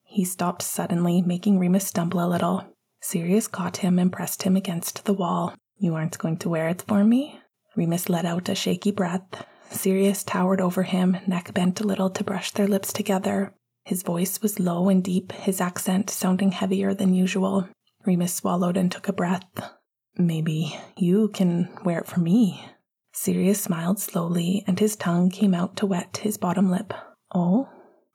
He 0.03 0.25
stopped 0.25 0.61
suddenly, 0.61 1.21
making 1.21 1.59
Remus 1.59 1.87
stumble 1.87 2.25
a 2.25 2.27
little. 2.27 2.65
Sirius 3.01 3.47
caught 3.47 3.77
him 3.77 3.99
and 3.99 4.11
pressed 4.11 4.43
him 4.43 4.55
against 4.55 5.05
the 5.05 5.13
wall. 5.13 5.53
You 5.77 5.93
aren't 5.93 6.17
going 6.17 6.37
to 6.37 6.49
wear 6.49 6.69
it 6.69 6.83
for 6.87 7.03
me? 7.03 7.39
Remus 7.75 8.09
let 8.09 8.25
out 8.25 8.49
a 8.49 8.55
shaky 8.55 8.91
breath. 8.91 9.45
Sirius 9.69 10.23
towered 10.23 10.61
over 10.61 10.83
him, 10.83 11.17
neck 11.27 11.53
bent 11.53 11.81
a 11.81 11.87
little 11.87 12.09
to 12.09 12.23
brush 12.23 12.51
their 12.51 12.67
lips 12.67 12.93
together. 12.93 13.53
His 13.83 14.03
voice 14.03 14.41
was 14.41 14.59
low 14.59 14.89
and 14.89 15.03
deep, 15.03 15.31
his 15.31 15.61
accent 15.61 16.09
sounding 16.09 16.51
heavier 16.51 16.93
than 16.93 17.13
usual. 17.13 17.67
Remus 18.05 18.33
swallowed 18.33 18.77
and 18.77 18.91
took 18.91 19.07
a 19.07 19.13
breath. 19.13 19.45
Maybe 20.17 20.77
you 20.97 21.27
can 21.29 21.69
wear 21.83 21.99
it 21.99 22.07
for 22.07 22.19
me. 22.19 22.65
Sirius 23.13 23.61
smiled 23.61 23.99
slowly, 23.99 24.63
and 24.67 24.79
his 24.79 24.95
tongue 24.95 25.29
came 25.29 25.53
out 25.53 25.75
to 25.77 25.85
wet 25.85 26.17
his 26.17 26.37
bottom 26.37 26.69
lip. 26.69 26.93
Oh, 27.33 27.69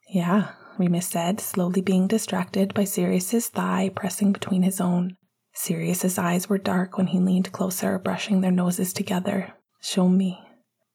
yeah, 0.09 0.51
Remus 0.77 1.07
said, 1.07 1.39
slowly 1.39 1.81
being 1.81 2.07
distracted 2.07 2.73
by 2.73 2.83
Sirius's 2.83 3.47
thigh 3.47 3.89
pressing 3.93 4.31
between 4.31 4.63
his 4.63 4.81
own. 4.81 5.15
Sirius's 5.53 6.17
eyes 6.17 6.49
were 6.49 6.57
dark 6.57 6.97
when 6.97 7.07
he 7.07 7.19
leaned 7.19 7.51
closer, 7.51 7.99
brushing 7.99 8.41
their 8.41 8.51
noses 8.51 8.93
together. 8.93 9.53
Show 9.81 10.07
me. 10.07 10.39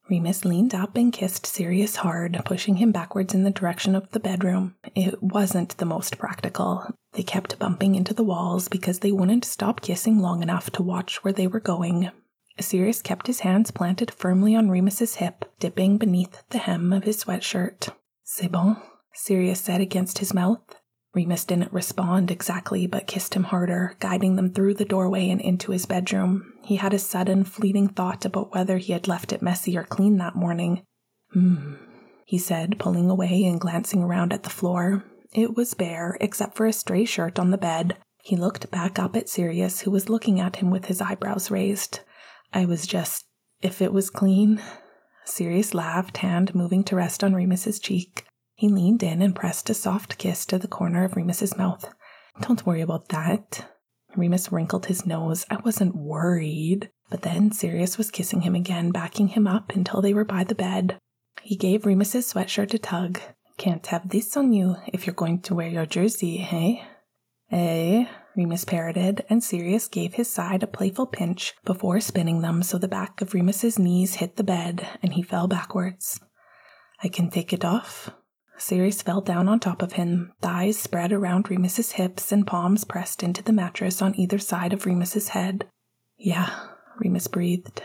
Remus 0.08 0.44
leaned 0.44 0.74
up 0.74 0.96
and 0.96 1.12
kissed 1.12 1.46
Sirius 1.46 1.96
hard, 1.96 2.40
pushing 2.44 2.76
him 2.76 2.92
backwards 2.92 3.34
in 3.34 3.42
the 3.42 3.50
direction 3.50 3.96
of 3.96 4.10
the 4.12 4.20
bedroom. 4.20 4.76
It 4.94 5.20
wasn't 5.22 5.76
the 5.78 5.84
most 5.84 6.18
practical. 6.18 6.94
They 7.12 7.24
kept 7.24 7.58
bumping 7.58 7.96
into 7.96 8.14
the 8.14 8.24
walls 8.24 8.68
because 8.68 9.00
they 9.00 9.10
wouldn't 9.10 9.44
stop 9.44 9.80
kissing 9.80 10.18
long 10.18 10.42
enough 10.42 10.70
to 10.72 10.82
watch 10.82 11.24
where 11.24 11.32
they 11.32 11.46
were 11.46 11.60
going. 11.60 12.10
Sirius 12.60 13.02
kept 13.02 13.26
his 13.26 13.40
hands 13.40 13.70
planted 13.70 14.10
firmly 14.10 14.54
on 14.54 14.70
Remus's 14.70 15.16
hip, 15.16 15.44
dipping 15.58 15.98
beneath 15.98 16.42
the 16.50 16.58
hem 16.58 16.92
of 16.92 17.04
his 17.04 17.24
sweatshirt. 17.24 17.92
C'est 18.24 18.50
bon, 18.50 18.76
Sirius 19.12 19.60
said 19.60 19.80
against 19.80 20.18
his 20.18 20.32
mouth. 20.32 20.75
Remus 21.16 21.46
didn't 21.46 21.72
respond 21.72 22.30
exactly, 22.30 22.86
but 22.86 23.06
kissed 23.06 23.34
him 23.34 23.44
harder, 23.44 23.94
guiding 24.00 24.36
them 24.36 24.52
through 24.52 24.74
the 24.74 24.84
doorway 24.84 25.30
and 25.30 25.40
into 25.40 25.72
his 25.72 25.86
bedroom. 25.86 26.52
He 26.62 26.76
had 26.76 26.92
a 26.92 26.98
sudden, 26.98 27.44
fleeting 27.44 27.88
thought 27.88 28.26
about 28.26 28.54
whether 28.54 28.76
he 28.76 28.92
had 28.92 29.08
left 29.08 29.32
it 29.32 29.40
messy 29.40 29.78
or 29.78 29.82
clean 29.82 30.18
that 30.18 30.36
morning. 30.36 30.82
Hmm, 31.32 31.76
he 32.26 32.36
said, 32.36 32.78
pulling 32.78 33.08
away 33.08 33.44
and 33.44 33.58
glancing 33.58 34.02
around 34.02 34.34
at 34.34 34.42
the 34.42 34.50
floor. 34.50 35.04
It 35.32 35.56
was 35.56 35.72
bare, 35.72 36.18
except 36.20 36.54
for 36.54 36.66
a 36.66 36.72
stray 36.72 37.06
shirt 37.06 37.38
on 37.38 37.50
the 37.50 37.56
bed. 37.56 37.96
He 38.22 38.36
looked 38.36 38.70
back 38.70 38.98
up 38.98 39.16
at 39.16 39.30
Sirius, 39.30 39.80
who 39.80 39.90
was 39.90 40.10
looking 40.10 40.38
at 40.38 40.56
him 40.56 40.70
with 40.70 40.84
his 40.84 41.00
eyebrows 41.00 41.50
raised. 41.50 42.00
I 42.52 42.66
was 42.66 42.86
just. 42.86 43.24
if 43.62 43.80
it 43.80 43.92
was 43.92 44.10
clean. 44.10 44.60
Sirius 45.24 45.72
laughed, 45.72 46.18
hand 46.18 46.54
moving 46.54 46.84
to 46.84 46.96
rest 46.96 47.24
on 47.24 47.34
Remus's 47.34 47.80
cheek. 47.80 48.25
He 48.56 48.68
leaned 48.70 49.02
in 49.02 49.20
and 49.20 49.36
pressed 49.36 49.68
a 49.68 49.74
soft 49.74 50.16
kiss 50.16 50.46
to 50.46 50.58
the 50.58 50.66
corner 50.66 51.04
of 51.04 51.14
Remus's 51.14 51.58
mouth. 51.58 51.84
Don't 52.40 52.64
worry 52.64 52.80
about 52.80 53.10
that. 53.10 53.70
Remus 54.16 54.50
wrinkled 54.50 54.86
his 54.86 55.04
nose. 55.04 55.44
I 55.50 55.56
wasn't 55.56 55.94
worried. 55.94 56.90
But 57.10 57.20
then 57.20 57.52
Sirius 57.52 57.98
was 57.98 58.10
kissing 58.10 58.40
him 58.40 58.54
again, 58.54 58.90
backing 58.90 59.28
him 59.28 59.46
up 59.46 59.76
until 59.76 60.00
they 60.00 60.14
were 60.14 60.24
by 60.24 60.42
the 60.42 60.54
bed. 60.54 60.98
He 61.42 61.54
gave 61.56 61.84
Remus's 61.84 62.32
sweatshirt 62.32 62.72
a 62.72 62.78
tug. 62.78 63.20
Can't 63.58 63.86
have 63.88 64.08
this 64.08 64.36
on 64.36 64.54
you 64.54 64.76
if 64.86 65.06
you're 65.06 65.14
going 65.14 65.42
to 65.42 65.54
wear 65.54 65.68
your 65.68 65.86
jersey, 65.86 66.38
hey? 66.38 66.82
Eh? 67.50 68.06
Remus 68.36 68.64
parroted, 68.64 69.24
and 69.30 69.42
Sirius 69.44 69.86
gave 69.86 70.14
his 70.14 70.28
side 70.28 70.62
a 70.62 70.66
playful 70.66 71.06
pinch 71.06 71.54
before 71.64 72.00
spinning 72.00 72.40
them 72.40 72.62
so 72.62 72.76
the 72.76 72.88
back 72.88 73.20
of 73.20 73.32
Remus's 73.32 73.78
knees 73.78 74.16
hit 74.16 74.36
the 74.36 74.44
bed 74.44 74.86
and 75.02 75.12
he 75.12 75.22
fell 75.22 75.46
backwards. 75.46 76.20
I 77.02 77.08
can 77.08 77.30
take 77.30 77.52
it 77.52 77.64
off, 77.64 78.10
Sirius 78.58 79.02
fell 79.02 79.20
down 79.20 79.48
on 79.48 79.60
top 79.60 79.82
of 79.82 79.92
him, 79.92 80.32
thighs 80.40 80.78
spread 80.78 81.12
around 81.12 81.50
Remus's 81.50 81.92
hips 81.92 82.32
and 82.32 82.46
palms 82.46 82.84
pressed 82.84 83.22
into 83.22 83.42
the 83.42 83.52
mattress 83.52 84.00
on 84.00 84.18
either 84.18 84.38
side 84.38 84.72
of 84.72 84.86
Remus's 84.86 85.28
head. 85.28 85.66
Yeah, 86.16 86.50
Remus 86.98 87.28
breathed. 87.28 87.82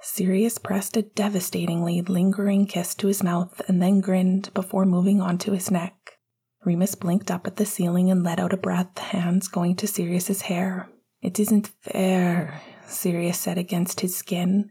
Sirius 0.00 0.58
pressed 0.58 0.96
a 0.96 1.02
devastatingly 1.02 2.02
lingering 2.02 2.66
kiss 2.66 2.94
to 2.96 3.06
his 3.06 3.22
mouth 3.22 3.60
and 3.68 3.80
then 3.80 4.00
grinned 4.00 4.52
before 4.52 4.84
moving 4.84 5.20
on 5.20 5.38
to 5.38 5.52
his 5.52 5.70
neck. 5.70 6.18
Remus 6.64 6.94
blinked 6.94 7.30
up 7.30 7.46
at 7.46 7.56
the 7.56 7.66
ceiling 7.66 8.10
and 8.10 8.22
let 8.22 8.38
out 8.38 8.52
a 8.52 8.58
breath, 8.58 8.98
hands 8.98 9.48
going 9.48 9.76
to 9.76 9.86
Sirius's 9.86 10.42
hair. 10.42 10.88
It 11.22 11.40
isn't 11.40 11.70
fair, 11.80 12.60
Sirius 12.86 13.38
said 13.38 13.58
against 13.58 14.00
his 14.00 14.16
skin. 14.16 14.70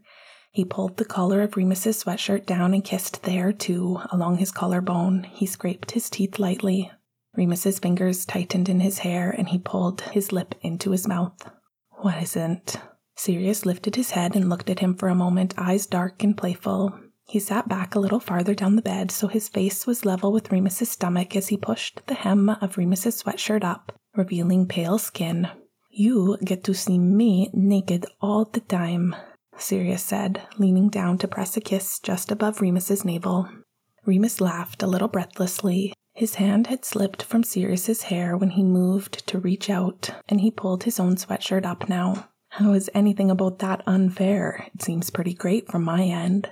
He 0.54 0.64
pulled 0.64 0.98
the 0.98 1.04
collar 1.04 1.42
of 1.42 1.56
Remus's 1.56 2.04
sweatshirt 2.04 2.46
down 2.46 2.74
and 2.74 2.84
kissed 2.84 3.24
there, 3.24 3.52
too, 3.52 3.98
along 4.12 4.36
his 4.36 4.52
collarbone. 4.52 5.24
He 5.24 5.46
scraped 5.46 5.90
his 5.90 6.08
teeth 6.08 6.38
lightly. 6.38 6.92
Remus's 7.36 7.80
fingers 7.80 8.24
tightened 8.24 8.68
in 8.68 8.78
his 8.78 9.00
hair, 9.00 9.32
and 9.32 9.48
he 9.48 9.58
pulled 9.58 10.02
his 10.02 10.30
lip 10.30 10.54
into 10.62 10.92
his 10.92 11.08
mouth. 11.08 11.50
What 11.90 12.22
isn't? 12.22 12.76
Sirius 13.16 13.66
lifted 13.66 13.96
his 13.96 14.12
head 14.12 14.36
and 14.36 14.48
looked 14.48 14.70
at 14.70 14.78
him 14.78 14.94
for 14.94 15.08
a 15.08 15.14
moment, 15.16 15.54
eyes 15.58 15.86
dark 15.86 16.22
and 16.22 16.36
playful. 16.36 17.00
He 17.26 17.40
sat 17.40 17.68
back 17.68 17.96
a 17.96 18.00
little 18.00 18.20
farther 18.20 18.54
down 18.54 18.76
the 18.76 18.82
bed 18.82 19.10
so 19.10 19.26
his 19.26 19.48
face 19.48 19.88
was 19.88 20.04
level 20.04 20.30
with 20.30 20.52
Remus's 20.52 20.92
stomach 20.92 21.34
as 21.34 21.48
he 21.48 21.56
pushed 21.56 22.00
the 22.06 22.14
hem 22.14 22.48
of 22.48 22.78
Remus's 22.78 23.20
sweatshirt 23.20 23.64
up, 23.64 23.90
revealing 24.14 24.68
pale 24.68 24.98
skin. 24.98 25.48
You 25.90 26.38
get 26.44 26.62
to 26.62 26.74
see 26.74 26.96
me 26.96 27.50
naked 27.52 28.06
all 28.20 28.44
the 28.44 28.60
time. 28.60 29.16
Sirius 29.56 30.02
said, 30.02 30.42
leaning 30.58 30.88
down 30.88 31.18
to 31.18 31.28
press 31.28 31.56
a 31.56 31.60
kiss 31.60 31.98
just 31.98 32.30
above 32.30 32.60
Remus's 32.60 33.04
navel. 33.04 33.48
Remus 34.04 34.40
laughed 34.40 34.82
a 34.82 34.86
little 34.86 35.08
breathlessly. 35.08 35.92
His 36.14 36.36
hand 36.36 36.66
had 36.68 36.84
slipped 36.84 37.22
from 37.22 37.42
Sirius's 37.42 38.02
hair 38.02 38.36
when 38.36 38.50
he 38.50 38.62
moved 38.62 39.26
to 39.26 39.38
reach 39.38 39.70
out, 39.70 40.10
and 40.28 40.40
he 40.40 40.50
pulled 40.50 40.84
his 40.84 41.00
own 41.00 41.16
sweatshirt 41.16 41.64
up 41.64 41.88
now. 41.88 42.28
How 42.50 42.72
is 42.72 42.90
anything 42.94 43.30
about 43.30 43.58
that 43.60 43.82
unfair? 43.86 44.68
It 44.74 44.82
seems 44.82 45.10
pretty 45.10 45.34
great 45.34 45.68
from 45.68 45.82
my 45.82 46.02
end. 46.02 46.50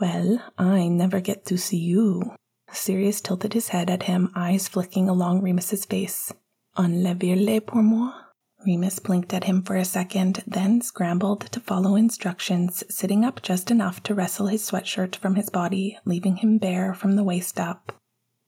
Well, 0.00 0.42
I 0.56 0.88
never 0.88 1.20
get 1.20 1.44
to 1.46 1.58
see 1.58 1.76
you. 1.76 2.34
Sirius 2.72 3.20
tilted 3.20 3.52
his 3.52 3.68
head 3.68 3.90
at 3.90 4.04
him, 4.04 4.30
eyes 4.34 4.68
flicking 4.68 5.08
along 5.08 5.42
Remus's 5.42 5.84
face. 5.84 6.32
Enlevez-les 6.78 7.60
pour 7.60 7.82
moi? 7.82 8.12
Remus 8.64 8.98
blinked 8.98 9.32
at 9.34 9.44
him 9.44 9.62
for 9.62 9.76
a 9.76 9.84
second, 9.84 10.42
then 10.46 10.80
scrambled 10.80 11.40
to 11.52 11.60
follow 11.60 11.96
instructions, 11.96 12.84
sitting 12.88 13.24
up 13.24 13.42
just 13.42 13.70
enough 13.70 14.02
to 14.04 14.14
wrestle 14.14 14.46
his 14.46 14.68
sweatshirt 14.68 15.16
from 15.16 15.34
his 15.34 15.50
body, 15.50 15.98
leaving 16.04 16.36
him 16.36 16.58
bare 16.58 16.94
from 16.94 17.16
the 17.16 17.24
waist 17.24 17.58
up. 17.58 17.92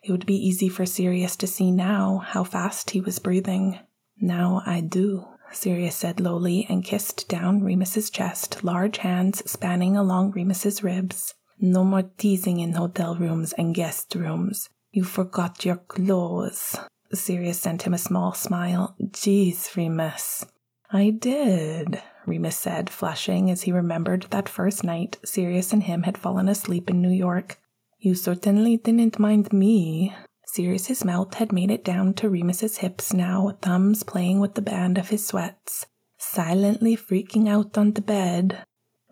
It 0.03 0.13
would 0.13 0.27
be 0.27 0.37
easy 0.37 0.69
for 0.69 0.85
Sirius 0.85 1.37
to 1.37 1.47
see 1.47 1.71
now 1.71 2.19
how 2.19 2.45
fast 2.45 2.91
he 2.91 3.01
was 3.01 3.19
breathing. 3.19 3.79
Now 4.19 4.63
I 4.67 4.81
do, 4.81 5.27
Sirius 5.51 5.97
said 5.97 6.21
lowly 6.21 6.67
and 6.69 6.85
kissed 6.85 7.29
down 7.29 7.63
Remus's 7.63 8.11
chest, 8.11 8.63
large 8.63 8.99
hands 8.99 9.49
spanning 9.51 9.97
along 9.97 10.33
Remus's 10.33 10.83
ribs. 10.83 11.35
No 11.59 11.85
more 11.85 12.03
teasing 12.03 12.61
in 12.61 12.73
hotel 12.73 13.17
rooms 13.17 13.53
and 13.55 13.75
guest 13.75 14.15
rooms. 14.15 14.69
You 14.91 15.05
forgot 15.05 15.65
your 15.65 15.77
clothes. 15.77 16.77
Sirius 17.17 17.61
sent 17.61 17.83
him 17.83 17.95
a 17.95 17.99
small 17.99 18.33
smile. 18.33 18.97
Geez, 19.13 19.71
Remus. 19.77 20.47
I 20.91 21.11
did, 21.11 22.03
Remus 22.27 22.57
said, 22.57 22.91
flushing 22.91 23.51
as 23.51 23.63
he 23.63 23.73
remembered 23.73 24.27
that 24.31 24.49
first 24.49 24.85
night 24.85 25.19
Sirius 25.25 25.73
and 25.73 25.83
him 25.83 26.05
had 26.05 26.19
fallen 26.19 26.49
asleep 26.49 26.89
in 26.89 27.03
New 27.03 27.11
York. 27.11 27.59
You 27.99 28.15
certainly 28.15 28.77
didn't 28.77 29.19
mind 29.19 29.53
me. 29.53 30.15
Sirius's 30.47 31.05
mouth 31.05 31.35
had 31.35 31.53
made 31.53 31.71
it 31.71 31.85
down 31.85 32.15
to 32.15 32.29
Remus's 32.29 32.79
hips 32.79 33.13
now, 33.13 33.57
thumbs 33.61 34.03
playing 34.03 34.41
with 34.41 34.55
the 34.55 34.63
band 34.63 34.99
of 34.99 35.09
his 35.09 35.27
sweats. 35.27 35.87
Silently 36.19 36.97
freaking 36.97 37.49
out 37.49 37.77
on 37.77 37.93
the 37.93 38.03
bed, 38.03 38.65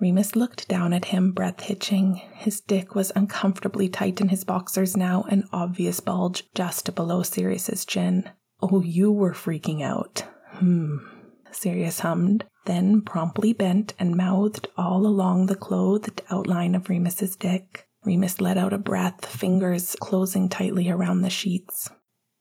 Remus 0.02 0.34
looked 0.34 0.66
down 0.66 0.92
at 0.92 1.04
him, 1.04 1.30
breath 1.30 1.60
hitching. 1.60 2.20
His 2.34 2.60
dick 2.60 2.96
was 2.96 3.12
uncomfortably 3.14 3.88
tight 3.88 4.20
in 4.20 4.30
his 4.30 4.42
boxers 4.42 4.96
now, 4.96 5.22
an 5.28 5.44
obvious 5.52 6.00
bulge 6.00 6.42
just 6.56 6.92
below 6.96 7.22
Sirius's 7.22 7.84
chin. 7.84 8.28
Oh, 8.60 8.82
you 8.82 9.12
were 9.12 9.32
freaking 9.32 9.80
out. 9.80 10.24
Hmm. 10.54 10.96
Sirius 11.52 12.00
hummed, 12.00 12.44
then 12.66 13.02
promptly 13.02 13.52
bent 13.52 13.94
and 13.96 14.16
mouthed 14.16 14.66
all 14.76 15.06
along 15.06 15.46
the 15.46 15.54
clothed 15.54 16.20
outline 16.30 16.74
of 16.74 16.88
Remus's 16.88 17.36
dick. 17.36 17.86
Remus 18.04 18.40
let 18.40 18.58
out 18.58 18.72
a 18.72 18.78
breath, 18.78 19.24
fingers 19.24 19.94
closing 20.00 20.48
tightly 20.48 20.90
around 20.90 21.20
the 21.20 21.30
sheets. 21.30 21.88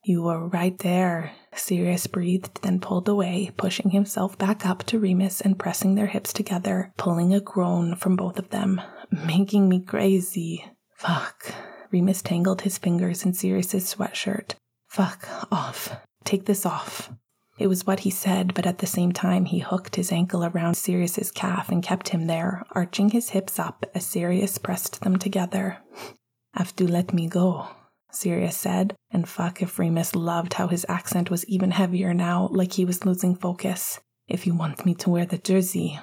You 0.04 0.24
were 0.24 0.48
right 0.48 0.78
there, 0.80 1.32
Sirius 1.54 2.08
breathed, 2.08 2.64
then 2.64 2.80
pulled 2.80 3.08
away, 3.08 3.52
pushing 3.56 3.92
himself 3.92 4.36
back 4.36 4.66
up 4.66 4.84
to 4.86 4.98
Remus 4.98 5.42
and 5.42 5.60
pressing 5.60 5.94
their 5.94 6.08
hips 6.08 6.34
together, 6.34 6.92
pulling 6.98 7.34
a 7.34 7.40
groan 7.40 7.96
from 7.96 8.16
both 8.16 8.40
of 8.40 8.50
them. 8.50 8.82
Making 9.12 9.70
me 9.70 9.80
crazy. 9.80 10.66
Fuck. 10.96 11.54
Remus 11.92 12.24
tangled 12.24 12.62
his 12.62 12.80
fingers 12.80 13.26
in 13.26 13.34
Sirius's 13.34 13.94
sweatshirt. 13.94 14.56
Fuck 14.88 15.28
off. 15.52 15.96
Take 16.24 16.46
this 16.46 16.66
off. 16.66 17.12
It 17.60 17.68
was 17.68 17.86
what 17.86 18.00
he 18.00 18.10
said, 18.10 18.56
but 18.56 18.66
at 18.66 18.80
the 18.80 18.88
same 18.88 19.12
time 19.12 19.46
he 19.46 19.60
hooked 19.60 19.98
his 19.98 20.12
ankle 20.12 20.44
around 20.44 20.76
Sirius's 20.76 21.30
calf 21.32 21.70
and 21.70 21.84
kept 21.84 22.10
him 22.10 22.26
there, 22.26 22.64
arching 22.72 23.10
his 23.10 23.30
hips 23.30 23.60
up 23.60 23.86
as 23.94 24.04
Sirius 24.06 24.58
pressed 24.58 25.02
them 25.02 25.18
together. 25.18 25.78
Have 26.56 26.76
to 26.78 26.90
let 26.90 27.14
me 27.14 27.28
go, 27.28 27.70
Sirius 28.12 28.58
said, 28.58 28.96
and 29.12 29.28
fuck 29.28 29.62
if 29.62 29.80
Remus 29.80 30.16
loved 30.16 30.54
how 30.54 30.68
his 30.68 30.86
accent 30.90 31.30
was 31.30 31.46
even 31.46 31.72
heavier 31.72 32.14
now, 32.14 32.50
like 32.52 32.74
he 32.74 32.86
was 32.86 33.06
losing 33.06 33.36
focus. 33.36 34.00
If 34.28 34.46
you 34.46 34.54
want 34.54 34.86
me 34.86 34.94
to 34.96 35.10
wear 35.10 35.26
the 35.26 35.38
jersey, 35.38 36.00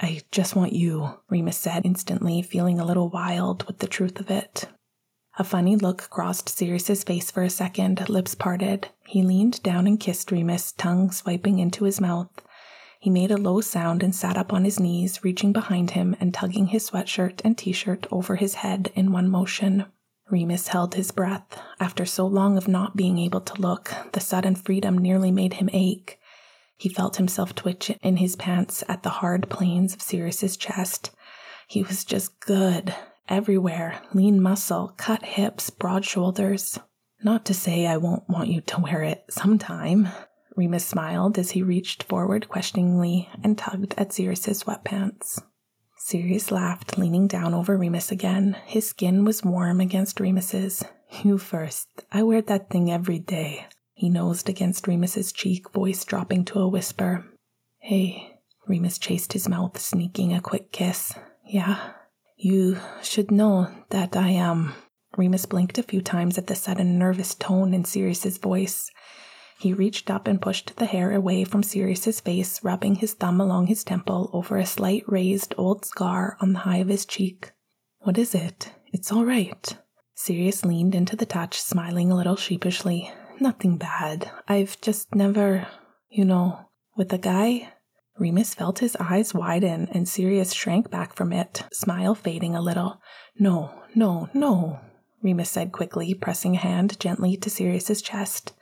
I 0.00 0.22
just 0.30 0.56
want 0.56 0.72
you, 0.72 1.20
Remus 1.30 1.56
said 1.56 1.86
instantly, 1.86 2.42
feeling 2.42 2.80
a 2.80 2.84
little 2.84 3.08
wild 3.08 3.64
with 3.64 3.78
the 3.78 3.86
truth 3.86 4.18
of 4.18 4.30
it. 4.30 4.68
A 5.38 5.44
funny 5.44 5.76
look 5.76 6.10
crossed 6.10 6.48
Sirius's 6.48 7.04
face 7.04 7.30
for 7.30 7.42
a 7.42 7.48
second, 7.48 8.08
lips 8.08 8.34
parted. 8.34 8.88
He 9.06 9.22
leaned 9.22 9.62
down 9.62 9.86
and 9.86 9.98
kissed 9.98 10.30
Remus, 10.30 10.72
tongue 10.72 11.10
swiping 11.10 11.58
into 11.58 11.84
his 11.84 12.00
mouth. 12.00 12.28
He 13.00 13.10
made 13.10 13.30
a 13.30 13.36
low 13.36 13.60
sound 13.60 14.02
and 14.02 14.14
sat 14.14 14.36
up 14.36 14.52
on 14.52 14.64
his 14.64 14.78
knees, 14.78 15.24
reaching 15.24 15.52
behind 15.52 15.92
him 15.92 16.14
and 16.20 16.34
tugging 16.34 16.66
his 16.66 16.90
sweatshirt 16.90 17.40
and 17.44 17.56
t 17.56 17.72
shirt 17.72 18.06
over 18.10 18.36
his 18.36 18.54
head 18.56 18.92
in 18.94 19.10
one 19.10 19.28
motion. 19.28 19.86
Remus 20.30 20.68
held 20.68 20.94
his 20.94 21.10
breath. 21.10 21.60
After 21.78 22.06
so 22.06 22.26
long 22.26 22.56
of 22.56 22.68
not 22.68 22.96
being 22.96 23.18
able 23.18 23.40
to 23.42 23.60
look, 23.60 23.92
the 24.12 24.20
sudden 24.20 24.54
freedom 24.54 24.96
nearly 24.96 25.30
made 25.30 25.54
him 25.54 25.68
ache. 25.72 26.18
He 26.76 26.88
felt 26.88 27.16
himself 27.16 27.54
twitch 27.54 27.92
in 28.02 28.16
his 28.16 28.34
pants 28.36 28.82
at 28.88 29.02
the 29.02 29.10
hard 29.10 29.48
planes 29.48 29.94
of 29.94 30.02
Sirius's 30.02 30.56
chest. 30.56 31.10
He 31.68 31.82
was 31.82 32.04
just 32.04 32.40
good, 32.40 32.94
everywhere 33.28 34.00
lean 34.12 34.40
muscle, 34.40 34.94
cut 34.96 35.24
hips, 35.24 35.70
broad 35.70 36.04
shoulders. 36.04 36.78
Not 37.22 37.44
to 37.46 37.54
say 37.54 37.86
I 37.86 37.98
won't 37.98 38.28
want 38.28 38.48
you 38.48 38.62
to 38.62 38.80
wear 38.80 39.02
it 39.02 39.24
sometime. 39.30 40.08
Remus 40.56 40.84
smiled 40.84 41.38
as 41.38 41.52
he 41.52 41.62
reached 41.62 42.02
forward 42.02 42.48
questioningly 42.48 43.28
and 43.42 43.56
tugged 43.56 43.94
at 43.96 44.12
Sirius's 44.12 44.64
sweatpants. 44.64 45.40
Sirius 46.04 46.50
laughed, 46.50 46.98
leaning 46.98 47.28
down 47.28 47.54
over 47.54 47.76
Remus 47.76 48.10
again. 48.10 48.56
His 48.66 48.88
skin 48.88 49.24
was 49.24 49.44
warm 49.44 49.80
against 49.80 50.18
Remus's. 50.18 50.84
You 51.22 51.38
first. 51.38 51.86
I 52.10 52.24
wear 52.24 52.42
that 52.42 52.70
thing 52.70 52.90
every 52.90 53.20
day. 53.20 53.66
He 53.94 54.10
nosed 54.10 54.48
against 54.48 54.88
Remus's 54.88 55.30
cheek, 55.30 55.70
voice 55.70 56.04
dropping 56.04 56.44
to 56.46 56.58
a 56.58 56.68
whisper. 56.68 57.24
Hey, 57.78 58.40
Remus 58.66 58.98
chased 58.98 59.32
his 59.32 59.48
mouth, 59.48 59.78
sneaking 59.78 60.34
a 60.34 60.40
quick 60.40 60.72
kiss. 60.72 61.14
Yeah, 61.46 61.92
you 62.36 62.78
should 63.00 63.30
know 63.30 63.70
that 63.90 64.16
I 64.16 64.30
am. 64.30 64.74
Remus 65.16 65.46
blinked 65.46 65.78
a 65.78 65.84
few 65.84 66.02
times 66.02 66.36
at 66.36 66.48
the 66.48 66.56
sudden 66.56 66.98
nervous 66.98 67.32
tone 67.36 67.72
in 67.72 67.84
Sirius's 67.84 68.38
voice. 68.38 68.90
He 69.62 69.72
reached 69.72 70.10
up 70.10 70.26
and 70.26 70.42
pushed 70.42 70.74
the 70.74 70.86
hair 70.86 71.12
away 71.12 71.44
from 71.44 71.62
Sirius's 71.62 72.18
face, 72.18 72.64
rubbing 72.64 72.96
his 72.96 73.14
thumb 73.14 73.40
along 73.40 73.68
his 73.68 73.84
temple 73.84 74.28
over 74.32 74.56
a 74.56 74.66
slight 74.66 75.04
raised 75.06 75.54
old 75.56 75.84
scar 75.84 76.36
on 76.40 76.52
the 76.52 76.58
high 76.58 76.78
of 76.78 76.88
his 76.88 77.06
cheek. 77.06 77.52
What 78.00 78.18
is 78.18 78.34
it? 78.34 78.72
It's 78.92 79.12
all 79.12 79.24
right. 79.24 79.78
Sirius 80.16 80.64
leaned 80.64 80.96
into 80.96 81.14
the 81.14 81.26
touch, 81.26 81.60
smiling 81.60 82.10
a 82.10 82.16
little 82.16 82.34
sheepishly. 82.34 83.12
Nothing 83.38 83.76
bad. 83.76 84.28
I've 84.48 84.80
just 84.80 85.14
never, 85.14 85.68
you 86.10 86.24
know, 86.24 86.66
with 86.96 87.12
a 87.12 87.18
guy 87.18 87.72
Remus 88.18 88.54
felt 88.54 88.80
his 88.80 88.96
eyes 88.96 89.32
widen, 89.32 89.88
and 89.92 90.08
Sirius 90.08 90.52
shrank 90.52 90.90
back 90.90 91.14
from 91.14 91.32
it, 91.32 91.62
smile 91.72 92.16
fading 92.16 92.56
a 92.56 92.60
little. 92.60 93.00
No, 93.38 93.72
no, 93.94 94.28
no, 94.34 94.80
Remus 95.22 95.50
said 95.50 95.70
quickly, 95.70 96.14
pressing 96.14 96.56
a 96.56 96.58
hand 96.58 96.98
gently 96.98 97.36
to 97.36 97.48
Sirius's 97.48 98.02
chest. 98.02 98.54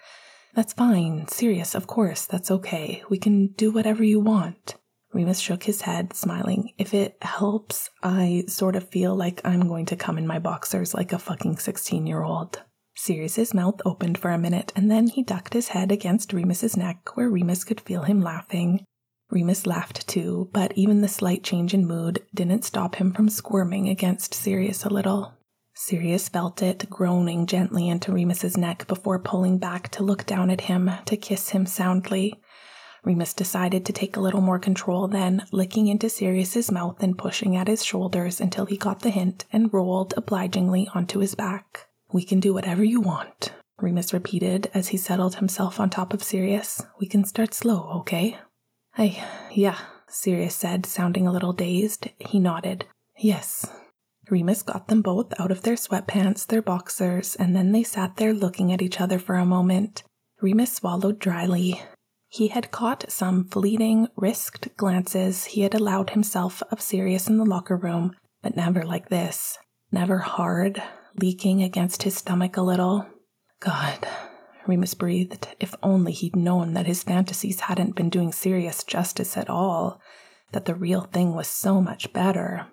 That's 0.55 0.73
fine, 0.73 1.29
Sirius, 1.29 1.75
of 1.75 1.87
course, 1.87 2.27
that's 2.27 2.51
okay. 2.51 3.03
We 3.09 3.19
can 3.19 3.49
do 3.49 3.71
whatever 3.71 4.03
you 4.03 4.21
want. 4.21 4.75
Remus 5.13 5.41
shook 5.41 5.65
his 5.65 5.83
head, 5.83 6.15
smiling. 6.15 6.73
If 6.79 6.95
it 6.95 7.17
helps, 7.23 7.91
I 8.03 8.45
sort 8.47 8.77
of 8.77 8.89
feel 8.89 9.15
like 9.15 9.41
I'm 9.45 9.67
going 9.67 9.87
to 9.87 9.97
come 9.97 10.19
in 10.19 10.27
my 10.27 10.39
boxers 10.39 10.95
like 10.95 11.13
a 11.13 11.19
fucking 11.19 11.59
16 11.59 12.07
year 12.07 12.23
old. 12.23 12.63
Sirius's 12.97 13.55
mouth 13.55 13.81
opened 13.85 14.19
for 14.19 14.31
a 14.31 14.39
minute, 14.39 14.73
and 14.77 14.91
then 14.91 15.09
he 15.09 15.23
ducked 15.23 15.55
his 15.55 15.69
head 15.69 15.91
against 15.91 16.33
Remus's 16.33 16.77
neck, 16.77 17.17
where 17.17 17.31
Remus 17.31 17.65
could 17.65 17.81
feel 17.81 18.03
him 18.03 18.21
laughing. 18.21 18.85
Remus 19.31 19.67
laughed 19.67 20.07
too, 20.07 20.51
but 20.53 20.73
even 20.77 21.01
the 21.01 21.09
slight 21.09 21.43
change 21.43 21.73
in 21.73 21.87
mood 21.87 22.21
didn't 22.35 22.65
stop 22.65 22.97
him 22.97 23.13
from 23.13 23.29
squirming 23.29 23.89
against 23.89 24.35
Sirius 24.35 24.85
a 24.85 24.91
little. 24.91 25.35
Sirius 25.83 26.29
felt 26.29 26.61
it 26.61 26.91
groaning 26.91 27.47
gently 27.47 27.89
into 27.89 28.13
Remus's 28.13 28.55
neck 28.55 28.87
before 28.87 29.19
pulling 29.19 29.57
back 29.57 29.89
to 29.93 30.03
look 30.03 30.27
down 30.27 30.51
at 30.51 30.61
him 30.61 30.91
to 31.07 31.17
kiss 31.17 31.49
him 31.49 31.65
soundly. 31.65 32.39
Remus 33.03 33.33
decided 33.33 33.87
to 33.87 33.93
take 33.95 34.15
a 34.15 34.21
little 34.21 34.43
more 34.43 34.59
control 34.59 35.09
then, 35.09 35.43
licking 35.53 35.89
into 35.89 36.11
Sirius's 36.11 36.71
mouth 36.71 37.03
and 37.03 37.17
pushing 37.17 37.57
at 37.57 37.67
his 37.67 37.83
shoulders 37.83 38.43
until 38.43 38.67
he 38.67 38.77
got 38.77 39.01
the 39.01 39.09
hint 39.09 39.47
and 39.55 39.73
rolled 39.73 40.13
obligingly 40.19 40.87
onto 40.95 41.21
his 41.21 41.35
back. 41.35 41.87
We 42.13 42.25
can 42.25 42.41
do 42.41 42.53
whatever 42.53 42.85
you 42.85 43.01
want, 43.01 43.55
Remus 43.79 44.13
repeated 44.13 44.71
as 44.75 44.89
he 44.89 44.99
settled 44.99 45.37
himself 45.37 45.81
on 45.81 45.89
top 45.89 46.13
of 46.13 46.23
Sirius. 46.23 46.83
We 47.01 47.07
can 47.07 47.25
start 47.25 47.55
slow, 47.55 47.91
okay? 48.01 48.37
I, 48.99 49.25
yeah, 49.51 49.79
Sirius 50.09 50.55
said, 50.55 50.85
sounding 50.85 51.27
a 51.27 51.33
little 51.33 51.55
dazed. 51.55 52.11
He 52.19 52.39
nodded. 52.39 52.85
Yes. 53.17 53.67
Remus 54.31 54.63
got 54.63 54.89
them 54.89 55.03
both 55.03 55.33
out 55.41 55.51
of 55.51 55.63
their 55.63 55.75
sweatpants, 55.75 56.47
their 56.47 56.63
boxers, 56.63 57.35
and 57.37 57.55
then 57.55 57.73
they 57.73 57.83
sat 57.83 58.17
there 58.17 58.33
looking 58.33 58.73
at 58.73 58.83
each 58.83 59.01
other 59.01 59.19
for 59.19 59.35
a 59.35 59.45
moment. 59.45 60.03
Remus 60.41 60.73
swallowed 60.75 61.19
dryly. 61.19 61.83
He 62.29 62.49
had 62.49 62.71
caught 62.71 63.11
some 63.11 63.45
fleeting, 63.45 64.09
risked 64.17 64.77
glances 64.77 65.47
he 65.47 65.63
had 65.63 65.75
allowed 65.75 66.11
himself 66.11 66.63
of 66.71 66.81
Sirius 66.81 67.29
in 67.29 67.39
the 67.39 67.45
locker 67.45 67.77
room, 67.77 68.15
but 68.41 68.57
never 68.57 68.85
like 68.85 69.09
this. 69.09 69.59
Never 69.91 70.19
hard, 70.19 70.81
leaking 71.21 71.63
against 71.63 72.05
his 72.05 72.17
stomach 72.17 72.57
a 72.57 72.63
little. 72.63 73.07
God, 73.59 74.07
Remus 74.67 74.95
breathed. 74.95 75.49
If 75.59 75.75
only 75.83 76.13
he'd 76.13 76.37
known 76.37 76.75
that 76.75 76.87
his 76.87 77.03
fantasies 77.03 77.61
hadn't 77.61 77.97
been 77.97 78.09
doing 78.09 78.33
Sirius 78.33 78.85
justice 78.85 79.37
at 79.37 79.51
all, 79.51 80.01
that 80.53 80.67
the 80.67 80.75
real 80.75 81.03
thing 81.03 81.35
was 81.35 81.49
so 81.49 81.81
much 81.81 82.13
better. 82.13 82.69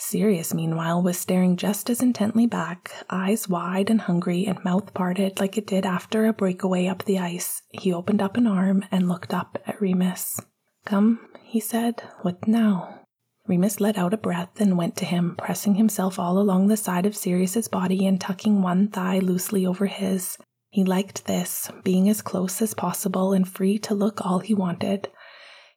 Sirius, 0.00 0.54
meanwhile, 0.54 1.02
was 1.02 1.18
staring 1.18 1.56
just 1.56 1.90
as 1.90 2.00
intently 2.00 2.46
back, 2.46 2.90
eyes 3.10 3.48
wide 3.48 3.90
and 3.90 4.00
hungry 4.00 4.46
and 4.46 4.64
mouth 4.64 4.94
parted 4.94 5.38
like 5.38 5.58
it 5.58 5.66
did 5.66 5.84
after 5.84 6.26
a 6.26 6.32
breakaway 6.32 6.86
up 6.86 7.04
the 7.04 7.18
ice. 7.18 7.62
He 7.68 7.92
opened 7.92 8.22
up 8.22 8.38
an 8.38 8.46
arm 8.46 8.82
and 8.90 9.08
looked 9.08 9.34
up 9.34 9.58
at 9.66 9.80
Remus. 9.80 10.40
Come, 10.86 11.20
he 11.42 11.60
said. 11.60 12.02
What 12.22 12.48
now? 12.48 13.00
Remus 13.46 13.78
let 13.78 13.98
out 13.98 14.14
a 14.14 14.16
breath 14.16 14.58
and 14.58 14.78
went 14.78 14.96
to 14.96 15.04
him, 15.04 15.36
pressing 15.36 15.74
himself 15.74 16.18
all 16.18 16.38
along 16.38 16.68
the 16.68 16.78
side 16.78 17.04
of 17.04 17.14
Sirius's 17.14 17.68
body 17.68 18.06
and 18.06 18.18
tucking 18.18 18.62
one 18.62 18.88
thigh 18.88 19.18
loosely 19.18 19.66
over 19.66 19.86
his. 19.86 20.38
He 20.70 20.82
liked 20.82 21.26
this, 21.26 21.70
being 21.84 22.08
as 22.08 22.22
close 22.22 22.62
as 22.62 22.74
possible 22.74 23.32
and 23.34 23.46
free 23.46 23.78
to 23.80 23.94
look 23.94 24.24
all 24.24 24.38
he 24.38 24.54
wanted. 24.54 25.08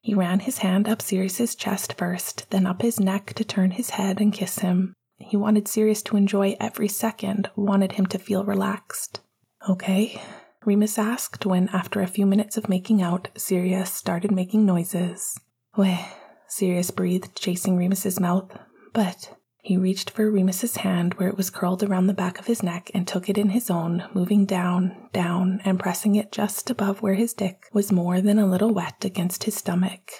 He 0.03 0.13
ran 0.13 0.41
his 0.41 0.57
hand 0.57 0.89
up 0.89 1.01
Sirius's 1.01 1.55
chest 1.55 1.93
first, 1.93 2.49
then 2.49 2.67
up 2.67 2.81
his 2.81 2.99
neck 2.99 3.33
to 3.35 3.45
turn 3.45 3.71
his 3.71 3.91
head 3.91 4.19
and 4.19 4.33
kiss 4.33 4.59
him. 4.59 4.93
He 5.17 5.37
wanted 5.37 5.65
Sirius 5.65 6.03
to 6.03 6.17
enjoy 6.17 6.57
every 6.59 6.89
second, 6.89 7.49
wanted 7.55 7.93
him 7.93 8.05
to 8.07 8.19
feel 8.19 8.43
relaxed. 8.43 9.21
Okay? 9.69 10.21
Remus 10.65 10.97
asked 10.97 11.45
when, 11.45 11.69
after 11.69 12.01
a 12.01 12.07
few 12.07 12.25
minutes 12.25 12.57
of 12.57 12.67
making 12.67 13.01
out, 13.01 13.29
Sirius 13.37 13.93
started 13.93 14.29
making 14.29 14.65
noises. 14.65 15.39
Weh, 15.77 16.03
Sirius 16.49 16.91
breathed, 16.91 17.33
chasing 17.35 17.77
Remus's 17.77 18.19
mouth. 18.19 18.51
But 18.91 19.37
he 19.63 19.77
reached 19.77 20.09
for 20.09 20.29
Remus's 20.29 20.75
hand 20.75 21.13
where 21.13 21.29
it 21.29 21.37
was 21.37 21.49
curled 21.49 21.83
around 21.83 22.07
the 22.07 22.13
back 22.13 22.37
of 22.37 22.47
his 22.47 22.61
neck 22.61 22.91
and 22.93 23.07
took 23.07 23.29
it 23.29 23.37
in 23.37 23.51
his 23.51 23.69
own, 23.69 24.03
moving 24.13 24.45
down, 24.45 25.07
down, 25.13 25.61
and 25.63 25.79
pressing 25.79 26.15
it 26.15 26.33
just 26.33 26.69
above 26.69 27.01
where 27.01 27.13
his 27.13 27.33
dick 27.33 27.69
was 27.71 27.89
more 27.89 28.19
than 28.19 28.37
a 28.37 28.45
little 28.45 28.73
wet 28.73 29.05
against 29.05 29.45
his 29.45 29.55
stomach. 29.55 30.11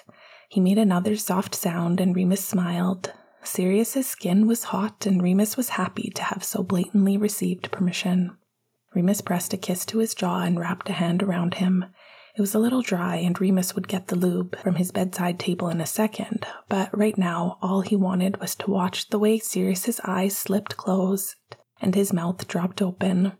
He 0.48 0.62
made 0.62 0.78
another 0.78 1.14
soft 1.16 1.54
sound 1.54 2.00
and 2.00 2.16
Remus 2.16 2.42
smiled. 2.42 3.12
Sirius's 3.42 4.06
skin 4.06 4.46
was 4.46 4.64
hot 4.64 5.04
and 5.04 5.22
Remus 5.22 5.58
was 5.58 5.68
happy 5.68 6.10
to 6.14 6.22
have 6.22 6.42
so 6.42 6.62
blatantly 6.62 7.18
received 7.18 7.70
permission. 7.70 8.34
Remus 8.94 9.20
pressed 9.20 9.52
a 9.52 9.58
kiss 9.58 9.84
to 9.86 9.98
his 9.98 10.14
jaw 10.14 10.40
and 10.40 10.58
wrapped 10.58 10.88
a 10.88 10.94
hand 10.94 11.22
around 11.22 11.54
him. 11.54 11.84
It 12.36 12.40
was 12.40 12.54
a 12.54 12.58
little 12.58 12.82
dry, 12.82 13.16
and 13.16 13.40
Remus 13.40 13.74
would 13.74 13.86
get 13.86 14.08
the 14.08 14.16
lube 14.16 14.58
from 14.58 14.74
his 14.74 14.90
bedside 14.90 15.38
table 15.38 15.68
in 15.68 15.80
a 15.80 15.86
second, 15.86 16.46
but 16.68 16.96
right 16.96 17.16
now 17.16 17.58
all 17.62 17.82
he 17.82 17.94
wanted 17.94 18.40
was 18.40 18.56
to 18.56 18.70
watch 18.70 19.08
the 19.08 19.20
way 19.20 19.38
Sirius's 19.38 20.00
eyes 20.04 20.36
slipped 20.36 20.76
closed 20.76 21.36
and 21.80 21.94
his 21.94 22.12
mouth 22.12 22.48
dropped 22.48 22.82
open. 22.82 23.32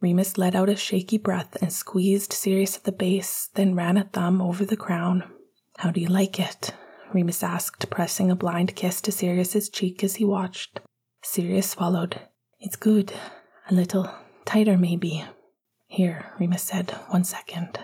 Remus 0.00 0.36
let 0.36 0.54
out 0.54 0.68
a 0.68 0.74
shaky 0.74 1.18
breath 1.18 1.56
and 1.62 1.72
squeezed 1.72 2.32
Sirius 2.32 2.76
at 2.76 2.84
the 2.84 2.92
base, 2.92 3.50
then 3.54 3.74
ran 3.76 3.96
a 3.96 4.04
thumb 4.04 4.42
over 4.42 4.64
the 4.64 4.76
crown. 4.76 5.24
How 5.78 5.90
do 5.90 6.00
you 6.00 6.08
like 6.08 6.40
it? 6.40 6.72
Remus 7.12 7.42
asked, 7.42 7.88
pressing 7.88 8.30
a 8.30 8.36
blind 8.36 8.74
kiss 8.74 9.00
to 9.02 9.12
Sirius's 9.12 9.68
cheek 9.68 10.02
as 10.02 10.16
he 10.16 10.24
watched. 10.24 10.80
Sirius 11.22 11.70
swallowed. 11.70 12.20
It's 12.58 12.76
good. 12.76 13.12
A 13.70 13.74
little 13.74 14.10
tighter, 14.44 14.76
maybe. 14.76 15.24
Here, 15.86 16.32
Remus 16.40 16.62
said. 16.62 16.90
One 17.08 17.24
second. 17.24 17.78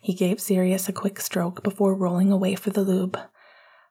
He 0.00 0.14
gave 0.14 0.40
Sirius 0.40 0.88
a 0.88 0.92
quick 0.92 1.20
stroke 1.20 1.62
before 1.62 1.94
rolling 1.94 2.32
away 2.32 2.54
for 2.54 2.70
the 2.70 2.82
lube. 2.82 3.18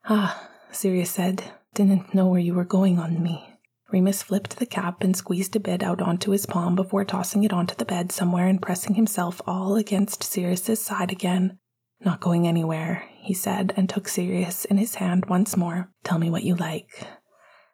Ah, 0.06 0.50
Sirius 0.72 1.12
said, 1.12 1.44
didn't 1.74 2.14
know 2.14 2.28
where 2.28 2.40
you 2.40 2.56
were 2.56 2.66
going 2.66 3.00
on 3.00 3.22
me. 3.22 3.60
Remus 3.92 4.22
flipped 4.22 4.58
the 4.58 4.66
cap 4.66 5.04
and 5.04 5.16
squeezed 5.16 5.56
a 5.56 5.60
bit 5.60 5.82
out 5.82 6.02
onto 6.02 6.32
his 6.32 6.46
palm 6.46 6.76
before 6.76 7.06
tossing 7.06 7.44
it 7.44 7.54
onto 7.54 7.76
the 7.76 7.86
bed 7.86 8.12
somewhere 8.12 8.48
and 8.48 8.62
pressing 8.62 8.96
himself 8.96 9.42
all 9.48 9.76
against 9.76 10.24
Sirius's 10.24 10.82
side 10.82 11.12
again. 11.12 11.58
Not 12.02 12.22
going 12.22 12.48
anywhere, 12.48 13.04
he 13.18 13.34
said, 13.34 13.74
and 13.76 13.90
took 13.90 14.08
Sirius 14.08 14.66
in 14.66 14.78
his 14.78 14.96
hand 14.96 15.26
once 15.26 15.58
more. 15.58 15.92
Tell 16.04 16.18
me 16.18 16.30
what 16.30 16.44
you 16.44 16.56
like. 16.56 17.08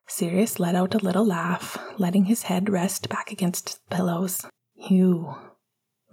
Sirius 0.08 0.60
let 0.60 0.76
out 0.76 0.96
a 0.96 1.00
little 1.00 1.26
laugh, 1.26 1.78
letting 1.98 2.26
his 2.26 2.44
head 2.44 2.70
rest 2.70 3.10
back 3.10 3.32
against 3.32 3.80
the 3.90 3.96
pillows. 3.96 4.46
You. 4.76 5.36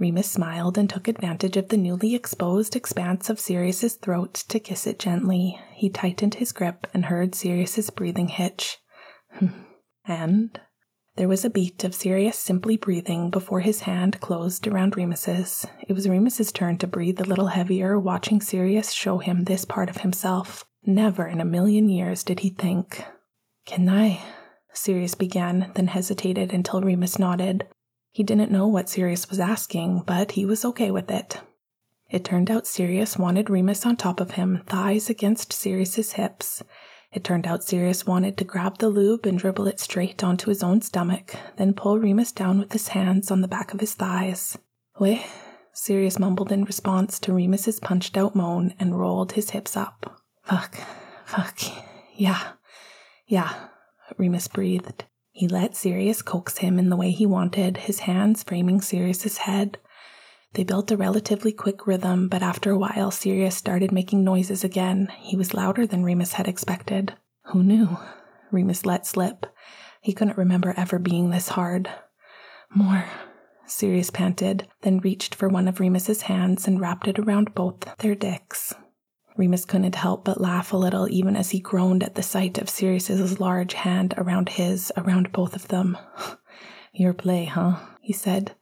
Remus 0.03 0.29
smiled 0.29 0.77
and 0.77 0.91
took 0.91 1.07
advantage 1.07 1.57
of 1.57 1.69
the 1.69 1.77
newly 1.77 2.17
exposed 2.17 2.75
expanse 2.75 3.31
of 3.31 3.39
Sirius's 3.39 3.95
throat 3.95 4.35
to 4.49 4.59
kiss 4.59 4.85
it 4.85 4.99
gently. 4.99 5.61
He 5.75 5.91
tightened 5.91 6.35
his 6.35 6.51
grip 6.51 6.89
and 6.93 7.05
heard 7.05 7.37
Sirius's 7.37 7.89
breathing 7.91 8.27
hitch. 8.27 8.79
Hmm. 9.35 9.47
and 10.05 10.61
there 11.15 11.29
was 11.29 11.45
a 11.45 11.51
beat 11.51 11.85
of 11.85 11.95
Sirius 11.95 12.37
simply 12.37 12.77
breathing 12.77 13.31
before 13.31 13.61
his 13.61 13.83
hand 13.83 14.21
closed 14.21 14.67
around 14.67 14.97
Remus's. 14.97 15.67
It 15.87 15.93
was 15.93 16.09
Remus's 16.09 16.51
turn 16.51 16.79
to 16.79 16.89
breathe 16.89 17.21
a 17.21 17.25
little 17.25 17.47
heavier, 17.47 17.97
watching 17.97 18.41
Sirius 18.41 18.91
show 18.91 19.19
him 19.19 19.45
this 19.45 19.65
part 19.65 19.89
of 19.89 19.99
himself. 19.99 20.65
Never 20.85 21.29
in 21.29 21.41
a 21.41 21.45
million 21.45 21.89
years 21.89 22.25
did 22.25 22.41
he 22.41 22.51
think. 22.51 23.05
Can 23.67 23.89
I? 23.89 24.21
Sirius 24.73 25.15
began, 25.15 25.71
then 25.75 25.87
hesitated 25.87 26.53
until 26.53 26.81
Remus 26.81 27.21
nodded. 27.21 27.69
He 28.13 28.23
didn't 28.23 28.53
know 28.53 28.67
what 28.67 28.91
Sirius 28.91 29.31
was 29.31 29.41
asking, 29.41 30.03
but 30.07 30.33
he 30.33 30.45
was 30.45 30.67
okay 30.67 30.91
with 30.91 31.11
it. 31.11 31.41
It 32.11 32.25
turned 32.25 32.51
out 32.51 32.67
Sirius 32.67 33.17
wanted 33.17 33.49
Remus 33.49 33.87
on 33.87 33.97
top 33.97 34.21
of 34.21 34.33
him, 34.33 34.63
thighs 34.67 35.09
against 35.09 35.51
Sirius's 35.51 36.13
hips. 36.13 36.63
It 37.11 37.25
turned 37.25 37.47
out 37.47 37.65
Sirius 37.65 38.07
wanted 38.07 38.37
to 38.37 38.45
grab 38.45 38.79
the 38.79 38.91
lube 38.91 39.25
and 39.25 39.39
dribble 39.39 39.67
it 39.67 39.81
straight 39.81 40.23
onto 40.23 40.51
his 40.51 40.63
own 40.63 40.83
stomach, 40.83 41.35
then 41.57 41.73
pull 41.73 41.99
Remus 41.99 42.33
down 42.33 42.59
with 42.59 42.73
his 42.73 42.89
hands 42.89 43.31
on 43.31 43.41
the 43.41 43.49
back 43.49 43.73
of 43.73 43.81
his 43.81 43.95
thighs. 43.95 44.59
Weh? 44.99 45.23
Sirius 45.73 46.19
mumbled 46.19 46.53
in 46.53 46.65
response 46.65 47.19
to 47.21 47.33
Remus's 47.33 47.81
punched 47.81 48.19
out 48.19 48.37
moan 48.37 48.75
and 48.79 48.99
rolled 48.99 49.33
his 49.33 49.51
hips 49.51 49.75
up. 49.75 50.21
Fuck. 50.43 50.77
Fuck. 51.25 51.61
Yeah. 52.15 52.53
Yeah. 53.27 53.55
Remus 54.19 54.49
breathed. 54.49 55.07
He 55.33 55.49
let 55.49 55.75
Sirius 55.75 56.21
coax 56.21 56.59
him 56.59 56.79
in 56.79 56.91
the 56.91 56.97
way 56.97 57.11
he 57.11 57.25
wanted, 57.25 57.79
his 57.79 58.01
hands 58.01 58.43
framing 58.43 58.81
Sirius's 58.81 59.39
head. 59.39 59.79
They 60.53 60.63
built 60.63 60.91
a 60.91 60.97
relatively 60.97 61.53
quick 61.53 61.87
rhythm, 61.87 62.29
but 62.29 62.43
after 62.43 62.71
a 62.71 62.79
while, 62.79 63.11
Sirius 63.11 63.57
started 63.57 63.91
making 63.91 64.23
noises 64.23 64.63
again. 64.63 65.09
He 65.19 65.37
was 65.37 65.55
louder 65.55 65.87
than 65.87 66.05
Remus 66.05 66.35
had 66.35 66.47
expected. 66.47 67.15
Who 67.47 67.63
knew? 67.63 67.97
Remus 68.51 68.85
let 68.85 69.07
slip. 69.07 69.47
He 70.03 70.13
couldn't 70.13 70.37
remember 70.37 70.75
ever 70.77 70.99
being 70.99 71.31
this 71.31 71.49
hard. 71.49 71.89
More. 72.75 73.07
Sirius 73.67 74.11
panted, 74.11 74.69
then 74.83 74.99
reached 74.99 75.35
for 75.35 75.49
one 75.49 75.67
of 75.67 75.81
Remus's 75.81 76.23
hands 76.23 76.69
and 76.69 76.79
wrapped 76.79 77.09
it 77.09 77.19
around 77.19 77.55
both 77.55 77.97
their 77.99 78.15
dicks. 78.15 78.75
Remus 79.37 79.65
couldn't 79.65 79.95
help 79.95 80.25
but 80.25 80.41
laugh 80.41 80.73
a 80.73 80.77
little 80.77 81.09
even 81.09 81.37
as 81.37 81.51
he 81.51 81.61
groaned 81.61 82.03
at 82.03 82.15
the 82.15 82.23
sight 82.23 82.59
of 82.59 82.69
Sirius's 82.69 83.41
large 83.41 83.75
hand 83.75 84.15
around 84.17 84.51
his, 84.51 84.93
around 84.97 85.33
both 85.33 85.55
of 85.55 85.69
them. 85.69 85.97
Your 86.93 87.15
play, 87.15 87.47
huh? 87.47 87.77
he 88.01 88.13
said. 88.13 88.55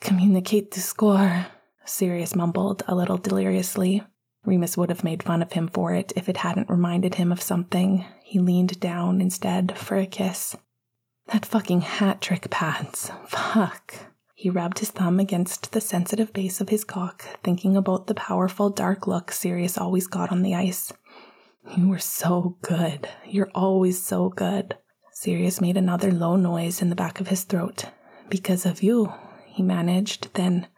Communicate 0.00 0.70
the 0.70 0.80
score, 0.80 1.46
Sirius 1.84 2.34
mumbled 2.34 2.82
a 2.86 2.94
little 2.94 3.18
deliriously. 3.18 4.02
Remus 4.44 4.76
would 4.76 4.88
have 4.88 5.04
made 5.04 5.22
fun 5.22 5.42
of 5.42 5.52
him 5.52 5.68
for 5.68 5.92
it 5.94 6.12
if 6.16 6.28
it 6.28 6.38
hadn't 6.38 6.70
reminded 6.70 7.16
him 7.16 7.32
of 7.32 7.42
something. 7.42 8.04
He 8.22 8.38
leaned 8.38 8.80
down 8.80 9.20
instead 9.20 9.76
for 9.76 9.96
a 9.96 10.06
kiss. 10.06 10.56
That 11.26 11.44
fucking 11.44 11.82
hat 11.82 12.22
trick 12.22 12.48
pads. 12.48 13.10
Fuck. 13.26 13.94
He 14.38 14.50
rubbed 14.50 14.78
his 14.78 14.92
thumb 14.92 15.18
against 15.18 15.72
the 15.72 15.80
sensitive 15.80 16.32
base 16.32 16.60
of 16.60 16.68
his 16.68 16.84
cock, 16.84 17.24
thinking 17.42 17.76
about 17.76 18.06
the 18.06 18.14
powerful 18.14 18.70
dark 18.70 19.08
look 19.08 19.32
Sirius 19.32 19.76
always 19.76 20.06
got 20.06 20.30
on 20.30 20.42
the 20.42 20.54
ice. 20.54 20.92
You 21.76 21.88
were 21.88 21.98
so 21.98 22.56
good. 22.62 23.08
You're 23.26 23.50
always 23.52 24.00
so 24.00 24.28
good. 24.28 24.76
Sirius 25.12 25.60
made 25.60 25.76
another 25.76 26.12
low 26.12 26.36
noise 26.36 26.80
in 26.80 26.88
the 26.88 26.94
back 26.94 27.18
of 27.18 27.26
his 27.26 27.42
throat. 27.42 27.86
Because 28.28 28.64
of 28.64 28.80
you, 28.80 29.12
he 29.44 29.64
managed. 29.64 30.32
Then 30.34 30.68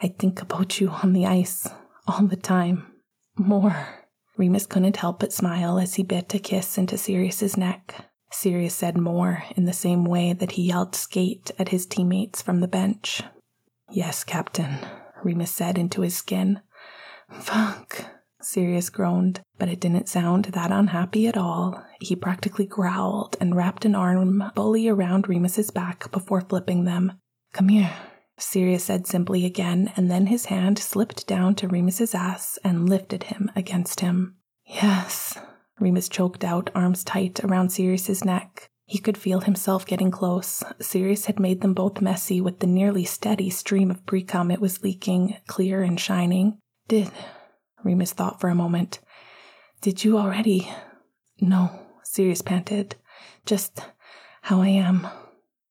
I 0.00 0.14
think 0.16 0.40
about 0.40 0.80
you 0.80 0.90
on 0.90 1.14
the 1.14 1.26
ice 1.26 1.68
all 2.06 2.28
the 2.28 2.36
time. 2.36 2.92
More. 3.36 3.88
Remus 4.36 4.66
couldn't 4.66 4.98
help 4.98 5.18
but 5.18 5.32
smile 5.32 5.80
as 5.80 5.94
he 5.94 6.04
bit 6.04 6.32
a 6.32 6.38
kiss 6.38 6.78
into 6.78 6.96
Sirius's 6.96 7.56
neck. 7.56 8.08
Sirius 8.34 8.74
said 8.74 8.98
more 8.98 9.44
in 9.56 9.64
the 9.64 9.72
same 9.72 10.04
way 10.04 10.32
that 10.32 10.52
he 10.52 10.64
yelled 10.64 10.94
skate 10.94 11.52
at 11.58 11.68
his 11.68 11.86
teammates 11.86 12.42
from 12.42 12.60
the 12.60 12.68
bench. 12.68 13.22
Yes, 13.90 14.24
Captain, 14.24 14.78
Remus 15.22 15.52
said 15.52 15.78
into 15.78 16.02
his 16.02 16.16
skin. 16.16 16.60
Fuck, 17.30 18.04
Sirius 18.42 18.90
groaned, 18.90 19.40
but 19.56 19.68
it 19.68 19.80
didn't 19.80 20.08
sound 20.08 20.46
that 20.46 20.72
unhappy 20.72 21.28
at 21.28 21.36
all. 21.36 21.82
He 22.00 22.16
practically 22.16 22.66
growled 22.66 23.36
and 23.40 23.54
wrapped 23.54 23.84
an 23.84 23.94
arm 23.94 24.42
fully 24.54 24.88
around 24.88 25.28
Remus's 25.28 25.70
back 25.70 26.10
before 26.10 26.40
flipping 26.40 26.84
them. 26.84 27.12
Come 27.52 27.68
here, 27.68 27.92
Sirius 28.36 28.84
said 28.84 29.06
simply 29.06 29.46
again, 29.46 29.92
and 29.96 30.10
then 30.10 30.26
his 30.26 30.46
hand 30.46 30.78
slipped 30.78 31.26
down 31.28 31.54
to 31.54 31.68
Remus's 31.68 32.14
ass 32.14 32.58
and 32.64 32.88
lifted 32.88 33.24
him 33.24 33.50
against 33.54 34.00
him. 34.00 34.36
Yes, 34.66 35.38
Remus 35.80 36.08
choked 36.08 36.44
out, 36.44 36.70
arms 36.74 37.04
tight 37.04 37.42
around 37.44 37.70
Sirius's 37.70 38.24
neck. 38.24 38.70
He 38.86 38.98
could 38.98 39.16
feel 39.16 39.40
himself 39.40 39.86
getting 39.86 40.10
close. 40.10 40.62
Sirius 40.80 41.26
had 41.26 41.40
made 41.40 41.62
them 41.62 41.74
both 41.74 42.00
messy 42.00 42.40
with 42.40 42.60
the 42.60 42.66
nearly 42.66 43.04
steady 43.04 43.50
stream 43.50 43.90
of 43.90 44.04
precum 44.04 44.52
it 44.52 44.60
was 44.60 44.82
leaking, 44.82 45.36
clear 45.46 45.82
and 45.82 45.98
shining. 45.98 46.58
Did 46.86 47.10
Remus 47.82 48.12
thought 48.12 48.40
for 48.40 48.50
a 48.50 48.54
moment. 48.54 49.00
Did 49.80 50.04
you 50.04 50.18
already? 50.18 50.70
No, 51.40 51.70
Sirius 52.02 52.42
panted. 52.42 52.96
Just 53.46 53.80
how 54.42 54.60
I 54.60 54.68
am. 54.68 55.06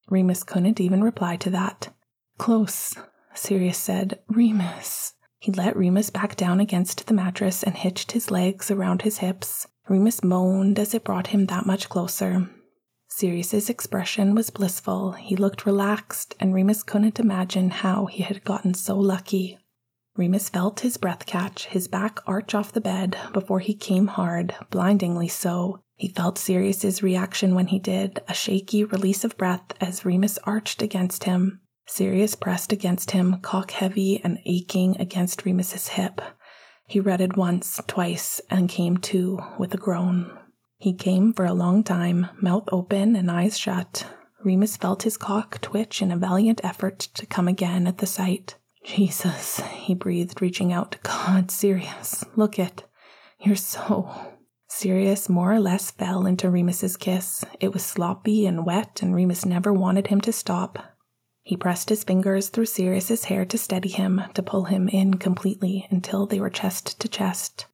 Remus 0.10 0.44
couldn't 0.44 0.82
even 0.82 1.04
reply 1.04 1.38
to 1.38 1.50
that. 1.52 1.90
Close, 2.38 2.96
Sirius 3.34 3.78
said. 3.78 4.20
Remus. 4.28 5.14
He 5.40 5.52
let 5.52 5.76
Remus 5.76 6.10
back 6.10 6.36
down 6.36 6.60
against 6.60 7.06
the 7.08 7.14
mattress 7.14 7.64
and 7.64 7.76
hitched 7.76 8.14
his 8.14 8.32
legs 8.32 8.72
around 8.72 9.04
his 9.04 9.20
hips. 9.20 9.68
Remus 9.90 10.24
moaned 10.24 10.80
as 10.80 10.94
it 10.94 11.04
brought 11.04 11.28
him 11.28 11.48
that 11.48 11.66
much 11.66 11.90
closer. 11.90 12.50
Sirius's 13.10 13.70
expression 13.70 14.34
was 14.34 14.50
blissful. 14.50 15.12
He 15.12 15.36
looked 15.36 15.66
relaxed, 15.66 16.36
and 16.40 16.54
Remus 16.54 16.84
couldn't 16.84 17.20
imagine 17.20 17.70
how 17.70 18.06
he 18.06 18.24
had 18.24 18.44
gotten 18.44 18.74
so 18.74 18.98
lucky. 18.98 19.60
Remus 20.16 20.50
felt 20.50 20.80
his 20.80 20.98
breath 20.98 21.26
catch, 21.26 21.66
his 21.66 21.88
back 21.88 22.20
arch 22.26 22.56
off 22.56 22.72
the 22.72 22.82
bed 22.82 23.18
before 23.34 23.60
he 23.60 23.74
came 23.74 24.08
hard, 24.08 24.56
blindingly 24.70 25.28
so. 25.28 25.82
He 25.96 26.08
felt 26.08 26.38
Sirius's 26.38 27.04
reaction 27.04 27.54
when 27.54 27.68
he 27.68 27.80
did, 27.80 28.22
a 28.28 28.34
shaky 28.34 28.84
release 28.84 29.24
of 29.24 29.38
breath 29.38 29.74
as 29.82 30.06
Remus 30.06 30.40
arched 30.44 30.82
against 30.82 31.26
him. 31.26 31.62
Sirius 31.86 32.36
pressed 32.36 32.72
against 32.72 33.12
him, 33.12 33.42
cock 33.42 33.72
heavy 33.72 34.22
and 34.24 34.40
aching 34.46 34.96
against 35.00 35.46
Remus's 35.46 35.90
hip. 35.90 36.22
He 36.86 37.00
redded 37.00 37.38
once, 37.38 37.80
twice, 37.88 38.42
and 38.50 38.70
came 38.70 38.98
to 38.98 39.40
with 39.58 39.74
a 39.74 39.78
groan. 39.78 40.38
He 40.78 40.94
came 40.94 41.34
for 41.34 41.46
a 41.46 41.54
long 41.54 41.84
time, 41.84 42.28
mouth 42.42 42.68
open 42.72 43.16
and 43.16 43.32
eyes 43.32 43.58
shut. 43.58 44.06
Remus 44.44 44.76
felt 44.76 45.04
his 45.04 45.18
cock 45.18 45.62
twitch 45.62 46.02
in 46.02 46.12
a 46.12 46.18
valiant 46.18 46.60
effort 46.64 47.00
to 47.00 47.26
come 47.26 47.48
again 47.48 47.88
at 47.88 48.00
the 48.00 48.06
sight. 48.06 48.56
Jesus, 48.84 49.62
he 49.62 49.94
breathed, 49.94 50.42
reaching 50.42 50.74
out. 50.74 50.98
God, 51.04 51.50
Sirius, 51.50 52.26
look 52.36 52.60
it. 52.60 52.84
You're 53.40 53.56
so 53.56 54.12
Sirius 54.68 55.30
more 55.30 55.54
or 55.54 55.60
less 55.60 55.92
fell 55.92 56.26
into 56.26 56.50
Remus's 56.50 56.98
kiss. 56.98 57.46
It 57.60 57.72
was 57.72 57.86
sloppy 57.86 58.46
and 58.46 58.66
wet, 58.66 59.02
and 59.02 59.16
Remus 59.16 59.46
never 59.46 59.72
wanted 59.72 60.08
him 60.08 60.20
to 60.22 60.34
stop. 60.34 60.93
He 61.44 61.58
pressed 61.58 61.90
his 61.90 62.04
fingers 62.04 62.50
through 62.50 62.68
Sirius's 62.68 63.26
hair 63.26 63.46
to 63.46 63.58
steady 63.58 63.90
him, 63.90 64.22
to 64.34 64.42
pull 64.42 64.64
him 64.64 64.88
in 64.88 65.16
completely 65.16 65.86
until 65.92 66.26
they 66.26 66.40
were 66.40 66.50
chest 66.50 67.00
to 67.02 67.08
chest. 67.08 67.68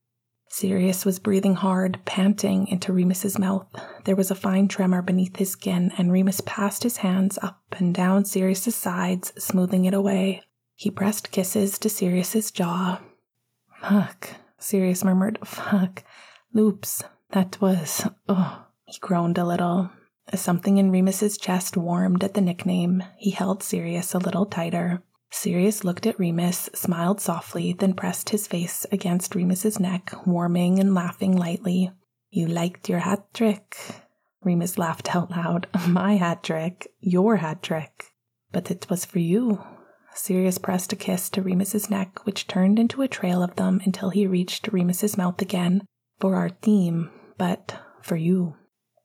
Sirius 0.50 1.06
was 1.06 1.20
breathing 1.20 1.54
hard, 1.54 2.00
panting 2.06 2.68
into 2.68 2.92
Remus's 2.92 3.38
mouth. 3.38 3.68
There 4.06 4.16
was 4.16 4.32
a 4.32 4.36
fine 4.36 4.68
tremor 4.68 5.04
beneath 5.04 5.36
his 5.36 5.52
skin, 5.52 5.92
and 5.98 6.12
Remus 6.12 6.42
passed 6.42 6.82
his 6.82 6.98
hands 6.98 7.38
up 7.44 7.62
and 7.78 7.94
down 7.94 8.26
Sirius's 8.26 8.76
sides, 8.76 9.32
smoothing 9.38 9.86
it 9.86 9.94
away. 9.94 10.42
He 10.74 10.90
pressed 10.90 11.32
kisses 11.32 11.78
to 11.80 11.90
Sirius's 11.90 12.50
jaw. 12.50 13.00
Fuck, 13.80 14.30
Sirius 14.58 15.04
murmured. 15.04 15.38
Fuck. 15.46 16.04
Loops. 16.52 17.04
That 17.32 17.62
was. 17.62 18.08
Oh. 18.28 18.66
He 18.86 18.98
groaned 19.00 19.38
a 19.38 19.46
little. 19.46 19.92
Something 20.34 20.78
in 20.78 20.92
Remus's 20.92 21.38
chest 21.38 21.76
warmed 21.76 22.24
at 22.24 22.34
the 22.34 22.42
nickname. 22.42 23.04
He 23.18 23.32
held 23.32 23.64
Sirius 23.64 24.14
a 24.14 24.20
little 24.20 24.46
tighter. 24.46 25.02
Sirius 25.32 25.84
looked 25.84 26.06
at 26.06 26.20
Remus, 26.20 26.70
smiled 26.74 27.22
softly, 27.22 27.74
then 27.74 27.94
pressed 27.94 28.30
his 28.30 28.48
face 28.48 28.86
against 28.92 29.36
Remus's 29.36 29.80
neck, 29.80 30.12
warming 30.26 30.80
and 30.80 30.94
laughing 30.94 31.36
lightly. 31.36 31.92
You 32.32 32.48
liked 32.48 32.90
your 32.90 33.00
hat 33.00 33.34
trick. 33.34 33.78
Remus 34.44 34.78
laughed 34.78 35.16
out 35.16 35.32
loud. 35.32 35.68
My 35.88 36.18
hat 36.18 36.44
trick. 36.44 36.88
Your 37.00 37.38
hat 37.38 37.62
trick. 37.62 38.14
But 38.52 38.72
it 38.72 38.88
was 38.90 39.06
for 39.06 39.20
you. 39.20 39.64
Sirius 40.14 40.58
pressed 40.58 40.92
a 40.94 40.96
kiss 40.96 41.30
to 41.32 41.42
Remus's 41.42 41.90
neck, 41.90 42.26
which 42.26 42.48
turned 42.48 42.80
into 42.80 43.02
a 43.02 43.08
trail 43.08 43.44
of 43.44 43.56
them 43.56 43.82
until 43.86 44.10
he 44.10 44.28
reached 44.28 44.68
Remus's 44.68 45.18
mouth 45.18 45.42
again. 45.42 45.86
For 46.20 46.36
our 46.36 46.50
theme, 46.50 47.10
but 47.38 47.80
for 48.02 48.16
you. 48.16 48.56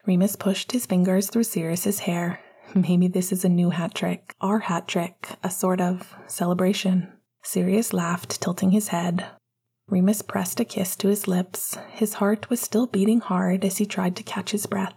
Remus 0.06 0.36
pushed 0.36 0.72
his 0.72 0.86
fingers 0.86 1.30
through 1.30 1.44
Sirius's 1.44 2.00
hair. 2.00 2.40
Maybe 2.74 3.08
this 3.08 3.32
is 3.32 3.44
a 3.44 3.48
new 3.48 3.70
hat 3.70 3.94
trick, 3.94 4.34
our 4.40 4.58
hat 4.60 4.86
trick, 4.88 5.28
a 5.42 5.50
sort 5.50 5.80
of 5.80 6.14
celebration. 6.26 7.12
Sirius 7.42 7.92
laughed, 7.92 8.40
tilting 8.40 8.72
his 8.72 8.88
head. 8.88 9.26
Remus 9.88 10.22
pressed 10.22 10.60
a 10.60 10.64
kiss 10.64 10.96
to 10.96 11.08
his 11.08 11.28
lips. 11.28 11.78
His 11.92 12.14
heart 12.14 12.50
was 12.50 12.60
still 12.60 12.86
beating 12.86 13.20
hard 13.20 13.64
as 13.64 13.78
he 13.78 13.86
tried 13.86 14.16
to 14.16 14.22
catch 14.22 14.50
his 14.50 14.66
breath. 14.66 14.94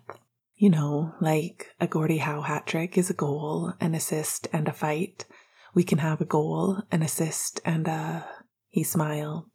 You 0.55 0.70
know, 0.70 1.14
like 1.22 1.68
a 1.80 1.88
Gordie 1.88 2.18
Howe 2.18 2.41
hat 2.41 2.66
trick 2.66 2.97
is 2.97 3.10
a 3.10 3.14
goal, 3.14 3.74
an 3.80 3.93
assist, 3.93 4.47
and 4.51 4.68
a 4.68 4.74
fight. 4.74 5.26
We 5.74 5.84
can 5.84 5.99
have 5.99 6.20
a 6.20 6.26
goal, 6.26 6.82
an 6.91 7.03
assist, 7.03 7.62
and 7.64 7.88
a. 7.88 8.26
He 8.70 8.84
smiled. 8.84 9.45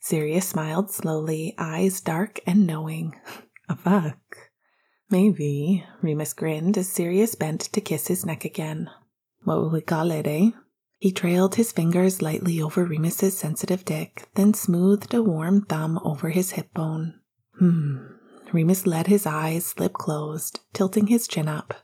Sirius 0.00 0.48
smiled 0.48 0.90
slowly, 0.90 1.54
eyes 1.58 2.00
dark 2.00 2.40
and 2.46 2.66
knowing. 2.66 3.14
a 3.68 3.76
fuck. 3.76 4.51
Maybe, 5.12 5.84
Remus 6.00 6.32
grinned 6.32 6.78
as 6.78 6.88
Sirius 6.88 7.34
bent 7.34 7.60
to 7.60 7.82
kiss 7.82 8.06
his 8.06 8.24
neck 8.24 8.46
again. 8.46 8.88
What 9.44 9.58
will 9.58 9.70
we 9.70 9.82
call 9.82 10.10
it, 10.10 10.26
eh? 10.26 10.52
He 11.00 11.12
trailed 11.12 11.56
his 11.56 11.70
fingers 11.70 12.22
lightly 12.22 12.62
over 12.62 12.86
Remus's 12.86 13.36
sensitive 13.36 13.84
dick, 13.84 14.26
then 14.36 14.54
smoothed 14.54 15.12
a 15.12 15.22
warm 15.22 15.66
thumb 15.66 16.00
over 16.02 16.30
his 16.30 16.52
hip 16.52 16.72
bone. 16.72 17.20
Hmm. 17.58 17.98
Remus 18.54 18.86
let 18.86 19.06
his 19.06 19.26
eyes 19.26 19.66
slip 19.66 19.92
closed, 19.92 20.60
tilting 20.72 21.08
his 21.08 21.28
chin 21.28 21.46
up. 21.46 21.74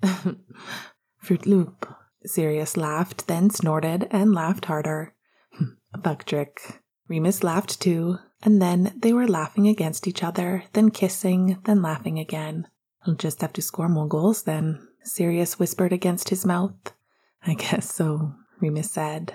Fruit 1.18 1.46
Loop. 1.46 1.92
Sirius 2.24 2.76
laughed, 2.76 3.26
then 3.26 3.50
snorted 3.50 4.06
and 4.12 4.32
laughed 4.32 4.66
harder. 4.66 5.16
a 6.04 6.14
trick. 6.14 6.60
Remus 7.08 7.42
laughed 7.42 7.80
too, 7.80 8.18
and 8.42 8.60
then 8.60 8.94
they 8.96 9.12
were 9.12 9.28
laughing 9.28 9.68
against 9.68 10.06
each 10.06 10.22
other, 10.22 10.64
then 10.72 10.90
kissing, 10.90 11.58
then 11.64 11.82
laughing 11.82 12.18
again. 12.18 12.66
I'll 13.06 13.14
just 13.14 13.40
have 13.40 13.52
to 13.54 13.62
score 13.62 13.88
more 13.88 14.08
goals 14.08 14.42
then, 14.42 14.86
Sirius 15.02 15.58
whispered 15.58 15.92
against 15.92 16.28
his 16.28 16.44
mouth. 16.44 16.92
I 17.46 17.54
guess 17.54 17.92
so, 17.92 18.34
Remus 18.60 18.90
said. 18.90 19.34